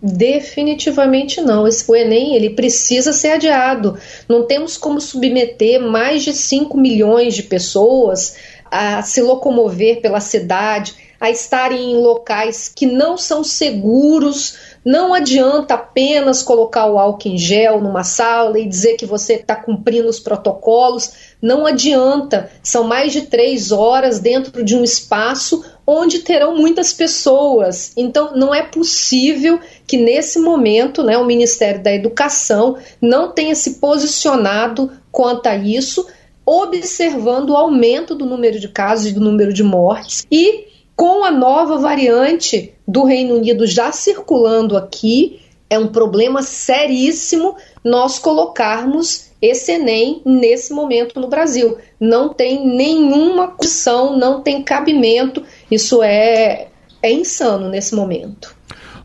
Definitivamente 0.00 1.40
não. 1.40 1.64
O 1.64 1.96
Enem 1.96 2.36
ele 2.36 2.50
precisa 2.50 3.12
ser 3.12 3.32
adiado. 3.32 3.98
Não 4.28 4.46
temos 4.46 4.76
como 4.76 5.00
submeter 5.00 5.80
mais 5.80 6.22
de 6.22 6.32
5 6.32 6.78
milhões 6.78 7.34
de 7.34 7.42
pessoas 7.42 8.36
a 8.70 9.02
se 9.02 9.20
locomover 9.20 10.00
pela 10.00 10.20
cidade, 10.20 10.94
a 11.20 11.30
estarem 11.30 11.92
em 11.92 11.96
locais 11.96 12.70
que 12.72 12.86
não 12.86 13.16
são 13.16 13.42
seguros. 13.42 14.56
Não 14.84 15.12
adianta 15.12 15.74
apenas 15.74 16.44
colocar 16.44 16.86
o 16.86 16.96
álcool 16.96 17.30
em 17.30 17.36
gel 17.36 17.80
numa 17.80 18.04
sala 18.04 18.58
e 18.58 18.68
dizer 18.68 18.96
que 18.96 19.04
você 19.04 19.34
está 19.34 19.56
cumprindo 19.56 20.08
os 20.08 20.20
protocolos. 20.20 21.10
Não 21.42 21.66
adianta. 21.66 22.50
São 22.62 22.84
mais 22.84 23.12
de 23.12 23.22
três 23.22 23.72
horas 23.72 24.20
dentro 24.20 24.62
de 24.62 24.76
um 24.76 24.84
espaço 24.84 25.64
onde 25.84 26.20
terão 26.20 26.54
muitas 26.54 26.92
pessoas. 26.92 27.92
Então, 27.96 28.36
não 28.36 28.54
é 28.54 28.62
possível 28.62 29.58
que 29.88 29.96
nesse 29.96 30.38
momento 30.38 31.02
né, 31.02 31.16
o 31.16 31.24
Ministério 31.24 31.82
da 31.82 31.90
Educação 31.90 32.76
não 33.00 33.32
tenha 33.32 33.54
se 33.54 33.76
posicionado 33.76 34.92
quanto 35.10 35.46
a 35.46 35.56
isso, 35.56 36.06
observando 36.44 37.50
o 37.50 37.56
aumento 37.56 38.14
do 38.14 38.26
número 38.26 38.60
de 38.60 38.68
casos 38.68 39.06
e 39.06 39.12
do 39.12 39.20
número 39.20 39.50
de 39.50 39.62
mortes. 39.64 40.26
E 40.30 40.66
com 40.94 41.24
a 41.24 41.30
nova 41.30 41.78
variante 41.78 42.74
do 42.86 43.04
Reino 43.04 43.36
Unido 43.36 43.66
já 43.66 43.90
circulando 43.90 44.76
aqui, 44.76 45.40
é 45.70 45.78
um 45.78 45.88
problema 45.88 46.42
seríssimo 46.42 47.56
nós 47.82 48.18
colocarmos 48.18 49.30
esse 49.40 49.72
Enem 49.72 50.20
nesse 50.24 50.72
momento 50.74 51.18
no 51.18 51.28
Brasil. 51.28 51.78
Não 51.98 52.34
tem 52.34 52.66
nenhuma 52.66 53.48
condição, 53.48 54.18
não 54.18 54.42
tem 54.42 54.62
cabimento. 54.62 55.42
Isso 55.70 56.02
é, 56.02 56.68
é 57.02 57.10
insano 57.10 57.70
nesse 57.70 57.94
momento. 57.94 58.57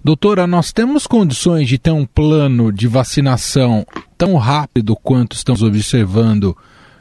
Doutora, 0.06 0.46
nós 0.46 0.74
temos 0.74 1.08
condições 1.08 1.70
de 1.70 1.78
ter 1.78 1.92
um 1.92 2.06
plano 2.06 2.74
de 2.74 2.88
vacinação 2.88 3.88
tão 4.18 4.36
rápido 4.36 4.98
quanto 4.98 5.34
estamos 5.34 5.64
observando 5.64 6.58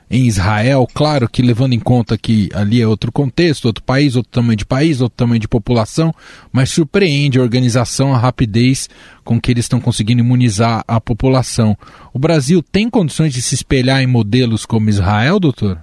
em 0.09 0.29
Israel, 0.29 0.87
claro 0.95 1.29
que 1.29 1.43
levando 1.43 1.73
em 1.73 1.81
conta 1.81 2.17
que 2.17 2.49
ali 2.55 2.81
é 2.81 2.87
outro 2.87 3.11
contexto, 3.11 3.65
outro 3.65 3.83
país, 3.83 4.15
outro 4.15 4.31
tamanho 4.31 4.57
de 4.57 4.65
país, 4.65 5.01
outro 5.01 5.17
tamanho 5.17 5.41
de 5.41 5.49
população, 5.49 6.15
mas 6.53 6.71
surpreende 6.71 7.41
a 7.41 7.43
organização, 7.43 8.15
a 8.15 8.19
rapidez 8.19 8.89
com 9.25 9.41
que 9.41 9.51
eles 9.51 9.65
estão 9.65 9.81
conseguindo 9.81 10.21
imunizar 10.21 10.85
a 10.87 11.01
população. 11.01 11.77
O 12.13 12.21
Brasil 12.21 12.63
tem 12.63 12.89
condições 12.89 13.33
de 13.33 13.43
se 13.43 13.57
espelhar 13.57 14.01
em 14.01 14.07
modelos 14.07 14.65
como 14.65 14.89
Israel, 14.89 15.41
doutor? 15.41 15.77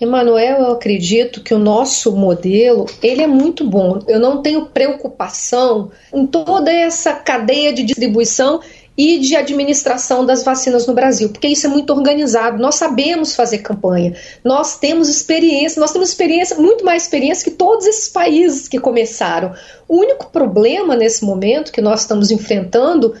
Emanuel, 0.00 0.62
eu 0.62 0.72
acredito 0.72 1.42
que 1.42 1.54
o 1.54 1.58
nosso 1.58 2.16
modelo 2.16 2.86
ele 3.02 3.22
é 3.22 3.26
muito 3.26 3.64
bom. 3.68 4.00
Eu 4.08 4.18
não 4.18 4.42
tenho 4.42 4.66
preocupação 4.66 5.90
em 6.12 6.26
toda 6.26 6.72
essa 6.72 7.12
cadeia 7.12 7.72
de 7.72 7.82
distribuição 7.82 8.60
e 8.96 9.18
de 9.18 9.36
administração 9.36 10.24
das 10.24 10.42
vacinas 10.42 10.86
no 10.86 10.94
Brasil, 10.94 11.30
porque 11.30 11.48
isso 11.48 11.66
é 11.66 11.70
muito 11.70 11.92
organizado. 11.92 12.60
Nós 12.60 12.74
sabemos 12.74 13.34
fazer 13.34 13.58
campanha, 13.58 14.14
nós 14.44 14.78
temos 14.78 15.08
experiência, 15.08 15.80
nós 15.80 15.92
temos 15.92 16.10
experiência, 16.10 16.56
muito 16.56 16.84
mais 16.84 17.04
experiência 17.04 17.50
que 17.50 17.56
todos 17.56 17.86
esses 17.86 18.08
países 18.08 18.68
que 18.68 18.78
começaram. 18.78 19.54
O 19.88 19.98
único 19.98 20.30
problema 20.30 20.94
nesse 20.94 21.24
momento 21.24 21.72
que 21.72 21.80
nós 21.80 22.00
estamos 22.00 22.30
enfrentando 22.30 23.14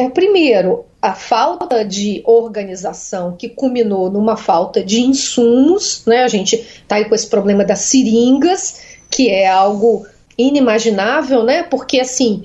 é, 0.00 0.08
primeiro, 0.08 0.86
a 1.02 1.12
falta 1.12 1.84
de 1.84 2.22
organização 2.24 3.36
que 3.36 3.50
culminou 3.50 4.10
numa 4.10 4.34
falta 4.34 4.82
de 4.82 5.02
insumos, 5.02 6.02
né? 6.06 6.24
A 6.24 6.28
gente 6.28 6.56
está 6.56 6.96
aí 6.96 7.04
com 7.04 7.14
esse 7.14 7.26
problema 7.26 7.66
das 7.66 7.80
seringas, 7.80 8.80
que 9.10 9.28
é 9.28 9.46
algo 9.46 10.06
inimaginável, 10.38 11.44
né? 11.44 11.64
Porque 11.64 12.00
assim, 12.00 12.44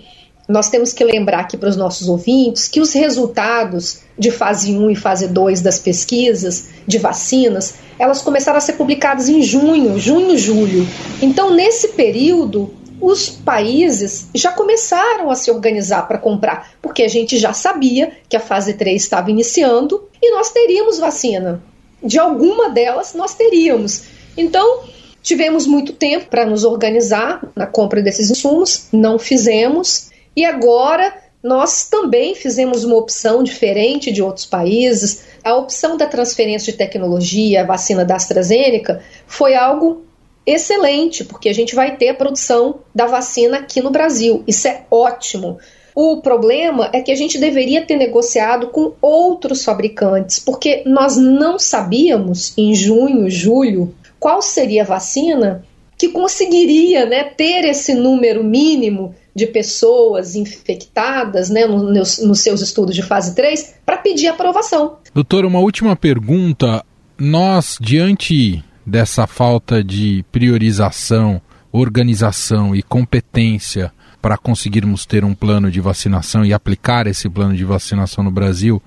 nós 0.50 0.70
temos 0.70 0.92
que 0.92 1.02
lembrar 1.02 1.40
aqui 1.40 1.56
para 1.56 1.70
os 1.70 1.78
nossos 1.78 2.10
ouvintes 2.10 2.68
que 2.68 2.82
os 2.82 2.92
resultados 2.92 4.02
de 4.20 4.32
fase 4.32 4.78
1 4.78 4.92
e 4.92 4.96
fase 4.98 5.30
2 5.30 5.62
das 5.62 5.80
pesquisas 5.80 6.68
de 6.86 6.98
vacinas, 6.98 7.76
elas 7.98 8.22
começaram 8.22 8.58
a 8.58 8.62
ser 8.62 8.74
publicadas 8.74 9.30
em 9.30 9.42
junho, 9.42 9.98
junho, 9.98 10.38
julho. 10.38 10.86
Então, 11.22 11.54
nesse 11.56 11.88
período, 11.94 12.74
os 13.00 13.30
países 13.30 14.30
já 14.34 14.52
começaram 14.52 15.30
a 15.30 15.36
se 15.36 15.52
organizar 15.52 16.08
para 16.08 16.18
comprar, 16.18 16.72
porque 16.82 17.04
a 17.04 17.08
gente 17.08 17.38
já 17.38 17.54
sabia 17.54 18.12
que 18.30 18.38
a 18.38 18.40
fase 18.40 18.74
3 18.74 19.02
estava 19.02 19.30
iniciando 19.30 20.08
e 20.22 20.32
nós 20.32 20.52
teríamos 20.52 20.98
vacina. 20.98 21.62
De 22.02 22.20
alguma 22.20 22.70
delas 22.70 23.14
nós 23.14 23.34
teríamos. 23.34 24.04
Então, 24.38 24.84
tivemos 25.22 25.66
muito 25.66 25.94
tempo 25.94 26.28
para 26.30 26.46
nos 26.46 26.64
organizar 26.64 27.48
na 27.56 27.66
compra 27.66 28.02
desses 28.02 28.30
insumos, 28.30 28.88
não 28.92 29.18
fizemos, 29.18 30.10
e 30.36 30.46
agora 30.46 31.14
nós 31.46 31.88
também 31.88 32.34
fizemos 32.34 32.84
uma 32.84 32.96
opção 32.96 33.44
diferente 33.44 34.12
de 34.12 34.22
outros 34.22 34.48
países. 34.48 35.26
A 35.44 35.56
opção 35.56 35.96
da 35.96 36.08
transferência 36.08 36.72
de 36.72 36.78
tecnologia, 36.78 37.62
a 37.62 37.66
vacina 37.66 38.04
da 38.04 38.16
AstraZeneca, 38.16 39.02
foi 39.28 39.54
algo 39.54 40.05
excelente, 40.46 41.24
porque 41.24 41.50
a 41.50 41.54
gente 41.54 41.74
vai 41.76 41.98
ter 41.98 42.10
a 42.10 42.14
produção 42.14 42.80
da 42.94 43.06
vacina 43.06 43.58
aqui 43.58 43.82
no 43.82 43.90
Brasil. 43.90 44.44
Isso 44.48 44.68
é 44.68 44.84
ótimo. 44.92 45.58
O 45.96 46.22
problema 46.22 46.90
é 46.92 47.02
que 47.02 47.12
a 47.12 47.16
gente 47.16 47.38
deveria 47.38 47.86
ter 47.86 47.96
negociado 47.96 48.68
com 48.68 48.94
outros 49.02 49.64
fabricantes, 49.64 50.40
porque 50.40 50.84
nós 50.86 51.16
não 51.16 51.58
sabíamos 51.58 52.54
em 52.58 52.76
junho, 52.76 53.30
julho, 53.30 53.96
qual 54.20 54.42
seria 54.42 54.84
a 54.84 54.86
vacina 54.86 55.64
que 55.98 56.10
conseguiria 56.10 57.06
né, 57.06 57.24
ter 57.24 57.64
esse 57.64 57.94
número 57.94 58.44
mínimo 58.44 59.16
de 59.34 59.48
pessoas 59.48 60.36
infectadas 60.36 61.50
né, 61.50 61.66
nos, 61.66 62.20
nos 62.20 62.40
seus 62.42 62.62
estudos 62.62 62.96
de 62.96 63.02
fase 63.02 63.34
3 63.34 63.76
para 63.86 63.98
pedir 63.98 64.28
aprovação. 64.28 64.98
Doutor, 65.14 65.46
uma 65.46 65.60
última 65.60 65.96
pergunta. 65.96 66.84
Nós, 67.18 67.78
diante 67.80 68.62
dessa 68.86 69.26
falta 69.26 69.84
de 69.84 70.24
priorização, 70.32 71.42
organização 71.72 72.76
e 72.76 72.84
competência 72.84 73.92
para 74.22 74.38
conseguirmos 74.38 75.06
ter 75.06 75.24
um 75.24 75.34
plano 75.34 75.70
de 75.70 75.80
vacinação 75.80 76.46
e 76.46 76.54
aplicar 76.54 77.08
esse 77.08 77.30
plano 77.30 77.56
de 77.56 77.64
vacinação 77.64 78.24
no 78.24 78.32
Brasil, 78.32 78.82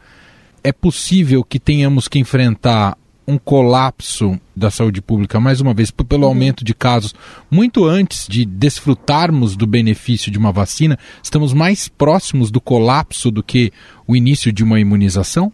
é 0.64 0.72
possível 0.72 1.44
que 1.44 1.60
tenhamos 1.60 2.08
que 2.08 2.18
enfrentar 2.18 2.96
um 3.28 3.36
colapso 3.36 4.40
da 4.56 4.70
saúde 4.70 5.02
pública, 5.02 5.38
mais 5.38 5.60
uma 5.60 5.74
vez, 5.74 5.90
pelo 5.90 6.22
uhum. 6.22 6.28
aumento 6.28 6.64
de 6.64 6.72
casos, 6.72 7.14
muito 7.50 7.84
antes 7.84 8.26
de 8.26 8.46
desfrutarmos 8.46 9.54
do 9.54 9.66
benefício 9.66 10.32
de 10.32 10.38
uma 10.38 10.50
vacina, 10.50 10.98
estamos 11.22 11.52
mais 11.52 11.88
próximos 11.88 12.50
do 12.50 12.58
colapso 12.58 13.30
do 13.30 13.42
que 13.42 13.70
o 14.06 14.16
início 14.16 14.50
de 14.50 14.64
uma 14.64 14.80
imunização? 14.80 15.52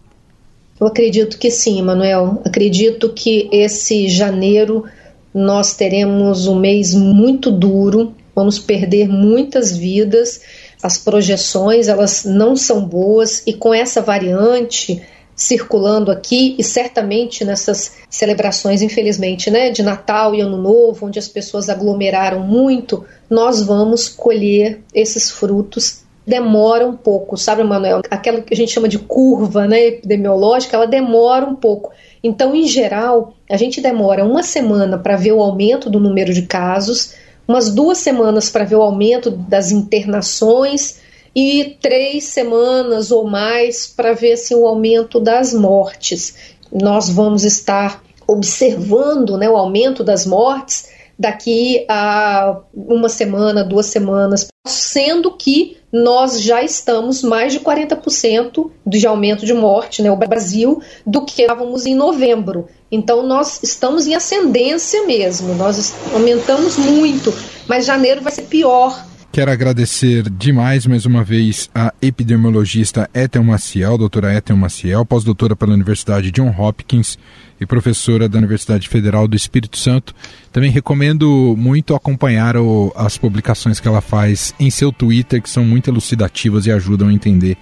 Eu 0.81 0.87
acredito 0.87 1.39
que 1.39 1.51
sim, 1.51 1.81
Manuel. 1.83 2.43
Acredito 2.45 3.13
que 3.13 3.49
esse 3.53 4.09
janeiro 4.09 4.85
nós 5.33 5.75
teremos 5.75 6.47
um 6.47 6.59
mês 6.59 6.95
muito 6.95 7.51
duro, 7.51 8.15
vamos 8.35 8.59
perder 8.59 9.09
muitas 9.09 9.77
vidas. 9.77 10.41
As 10.83 10.99
projeções, 10.99 11.89
elas 11.89 12.25
não 12.25 12.57
são 12.57 12.85
boas 12.85 13.43
e 13.47 13.53
com 13.53 13.73
essa 13.73 14.01
variante 14.01 15.03
circulando 15.37 16.13
aqui 16.13 16.55
e 16.59 16.63
certamente 16.63 17.45
nessas 17.45 17.97
celebrações, 18.09 18.83
infelizmente, 18.83 19.51
né, 19.51 19.71
de 19.71 19.83
Natal 19.83 20.35
e 20.35 20.41
Ano 20.41 20.57
Novo, 20.57 21.07
onde 21.07 21.19
as 21.19 21.27
pessoas 21.27 21.69
aglomeraram 21.69 22.41
muito, 22.41 23.05
nós 23.29 23.61
vamos 23.61 24.09
colher 24.09 24.81
esses 24.95 25.31
frutos. 25.31 26.04
Demora 26.27 26.87
um 26.87 26.97
pouco, 26.97 27.37
sabe, 27.37 27.63
Manuel? 27.63 28.01
Aquela 28.11 28.41
que 28.41 28.55
a 28.55 28.57
gente 28.57 28.73
chama 28.73 28.89
de 28.89 28.99
curva 28.99 29.67
né, 29.67 29.89
epidemiológica, 29.89 30.77
ela 30.77 30.87
demora 30.87 31.45
um 31.45 31.55
pouco. 31.55 31.93
Então, 32.23 32.55
em 32.55 32.67
geral, 32.67 33.35
a 33.51 33.57
gente 33.59 33.81
demora 33.83 34.25
uma 34.25 34.43
semana 34.43 34.97
para 34.97 35.17
ver 35.17 35.33
o 35.33 35.43
aumento 35.43 35.91
do 35.91 36.01
número 36.01 36.33
de 36.33 36.43
casos, 36.43 37.15
umas 37.47 37.71
duas 37.75 37.99
semanas 37.99 38.49
para 38.49 38.65
ver 38.65 38.77
o 38.77 38.83
aumento 38.83 39.31
das 39.31 39.71
internações 39.71 40.99
e 41.37 41.77
três 41.83 42.25
semanas 42.25 43.11
ou 43.11 43.29
mais 43.29 43.87
para 43.87 44.15
ver 44.15 44.33
assim, 44.33 44.55
o 44.55 44.67
aumento 44.67 45.21
das 45.21 45.53
mortes. 45.53 46.37
Nós 46.73 47.11
vamos 47.11 47.45
estar 47.45 48.03
observando 48.27 49.37
né, 49.37 49.49
o 49.49 49.57
aumento 49.57 50.03
das 50.03 50.25
mortes 50.25 50.89
daqui 51.19 51.85
a 51.89 52.61
uma 52.73 53.09
semana, 53.09 53.63
duas 53.63 53.87
semanas, 53.87 54.49
sendo 54.67 55.37
que 55.37 55.77
nós 55.95 56.41
já 56.41 56.61
estamos 56.61 57.23
mais 57.23 57.53
de 57.53 57.61
40% 57.61 58.69
de 58.85 59.07
aumento 59.07 59.47
de 59.47 59.55
morte, 59.55 60.03
né, 60.03 60.11
o 60.11 60.17
Brasil, 60.17 60.83
do 61.07 61.25
que 61.25 61.43
estávamos 61.43 61.87
em 61.87 61.95
novembro. 61.95 62.67
Então 62.91 63.25
nós 63.25 63.63
estamos 63.63 64.09
em 64.09 64.15
ascendência 64.17 65.07
mesmo, 65.07 65.55
nós 65.55 65.95
aumentamos 66.13 66.77
muito, 66.77 67.33
mas 67.69 67.87
janeiro 67.87 68.23
vai 68.23 68.33
ser 68.33 68.43
pior 68.43 69.05
Quero 69.35 69.51
agradecer 69.51 70.31
demais 70.31 70.87
mais 70.87 71.07
uma 71.07 71.25
vez 71.25 71.69
a 71.75 71.93
epidemiologista 72.01 73.11
Ethel 73.13 73.43
Maciel, 73.43 73.99
doutora 73.99 74.33
Ethel 74.33 74.57
Maciel, 74.57 75.05
pós-doutora 75.05 75.57
pela 75.57 75.75
Universidade 75.75 76.31
John 76.31 76.55
Hopkins 76.57 77.19
e 77.61 77.67
professora 77.67 78.29
da 78.29 78.39
Universidade 78.39 78.89
Federal 78.89 79.27
do 79.27 79.35
Espírito 79.35 79.77
Santo. 79.77 80.15
Também 80.53 80.71
recomendo 80.71 81.57
muito 81.59 81.97
acompanhar 81.97 82.57
o, 82.57 82.93
as 82.95 83.19
publicações 83.19 83.81
que 83.81 83.89
ela 83.89 84.01
faz 84.01 84.55
em 84.61 84.71
seu 84.71 84.93
Twitter, 84.93 85.43
que 85.43 85.51
são 85.51 85.65
muito 85.65 85.91
elucidativas 85.91 86.65
e 86.67 86.71
ajudam 86.71 87.09
a 87.09 87.13
entender 87.13 87.59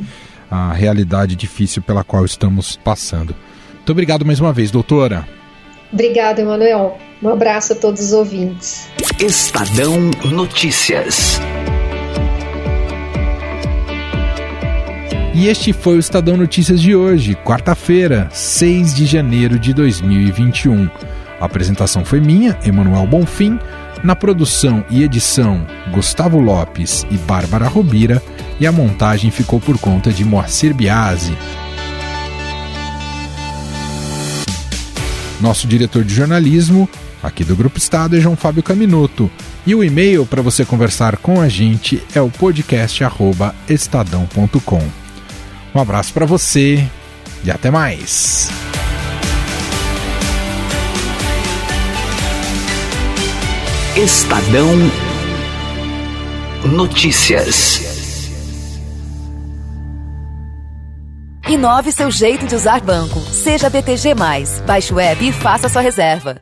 a 0.50 0.74
realidade 0.74 1.35
difícil 1.35 1.80
pela 1.80 2.04
qual 2.04 2.26
estamos 2.26 2.76
passando. 2.76 3.35
Muito 3.76 3.92
obrigado 3.92 4.26
mais 4.26 4.40
uma 4.40 4.52
vez, 4.52 4.70
doutora. 4.70 5.26
Obrigada, 5.92 6.40
Emanuel. 6.40 6.96
Um 7.22 7.28
abraço 7.28 7.74
a 7.74 7.76
todos 7.76 8.00
os 8.00 8.12
ouvintes. 8.12 8.88
Estadão 9.20 10.11
Notícias. 10.33 11.38
E 15.35 15.48
este 15.48 15.72
foi 15.72 15.96
o 15.96 15.98
Estadão 15.98 16.37
Notícias 16.37 16.81
de 16.81 16.94
hoje, 16.94 17.35
quarta-feira, 17.35 18.28
6 18.33 18.94
de 18.94 19.07
janeiro 19.07 19.59
de 19.59 19.72
2021. 19.72 20.88
A 21.40 21.44
apresentação 21.44 22.05
foi 22.05 22.20
minha, 22.20 22.59
Emanuel 22.64 23.07
Bonfim. 23.07 23.59
Na 24.02 24.16
produção 24.16 24.85
e 24.90 25.02
edição, 25.02 25.64
Gustavo 25.92 26.40
Lopes 26.40 27.07
e 27.11 27.16
Bárbara 27.16 27.68
Robira. 27.68 28.22
E 28.59 28.66
a 28.66 28.72
montagem 28.72 29.31
ficou 29.31 29.61
por 29.61 29.78
conta 29.78 30.11
de 30.11 30.24
Moacir 30.24 30.74
Biasi. 30.74 31.37
Nosso 35.42 35.66
diretor 35.66 36.05
de 36.05 36.14
jornalismo, 36.14 36.88
aqui 37.20 37.42
do 37.42 37.57
Grupo 37.57 37.76
Estado, 37.76 38.16
é 38.16 38.20
João 38.20 38.37
Fábio 38.37 38.62
Caminuto. 38.62 39.28
E 39.66 39.74
o 39.74 39.83
e-mail 39.83 40.24
para 40.24 40.40
você 40.40 40.64
conversar 40.64 41.16
com 41.16 41.40
a 41.40 41.48
gente 41.48 42.00
é 42.14 42.20
o 42.20 42.31
podcast@estadão.com. 42.31 44.83
Um 45.74 45.81
abraço 45.81 46.12
para 46.12 46.24
você 46.24 46.87
e 47.42 47.50
até 47.50 47.72
mais. 47.72 48.48
Estadão 53.96 54.78
Notícias. 56.64 57.91
Inove 61.53 61.93
seu 61.93 62.11
jeito 62.11 62.47
de 62.47 62.55
usar 62.55 62.81
banco. 62.81 63.21
Seja 63.21 63.69
BTG. 63.69 64.15
Baixe 64.67 64.95
o 64.95 64.99
app 64.99 65.23
e 65.23 65.31
faça 65.31 65.69
sua 65.69 65.83
reserva. 65.83 66.37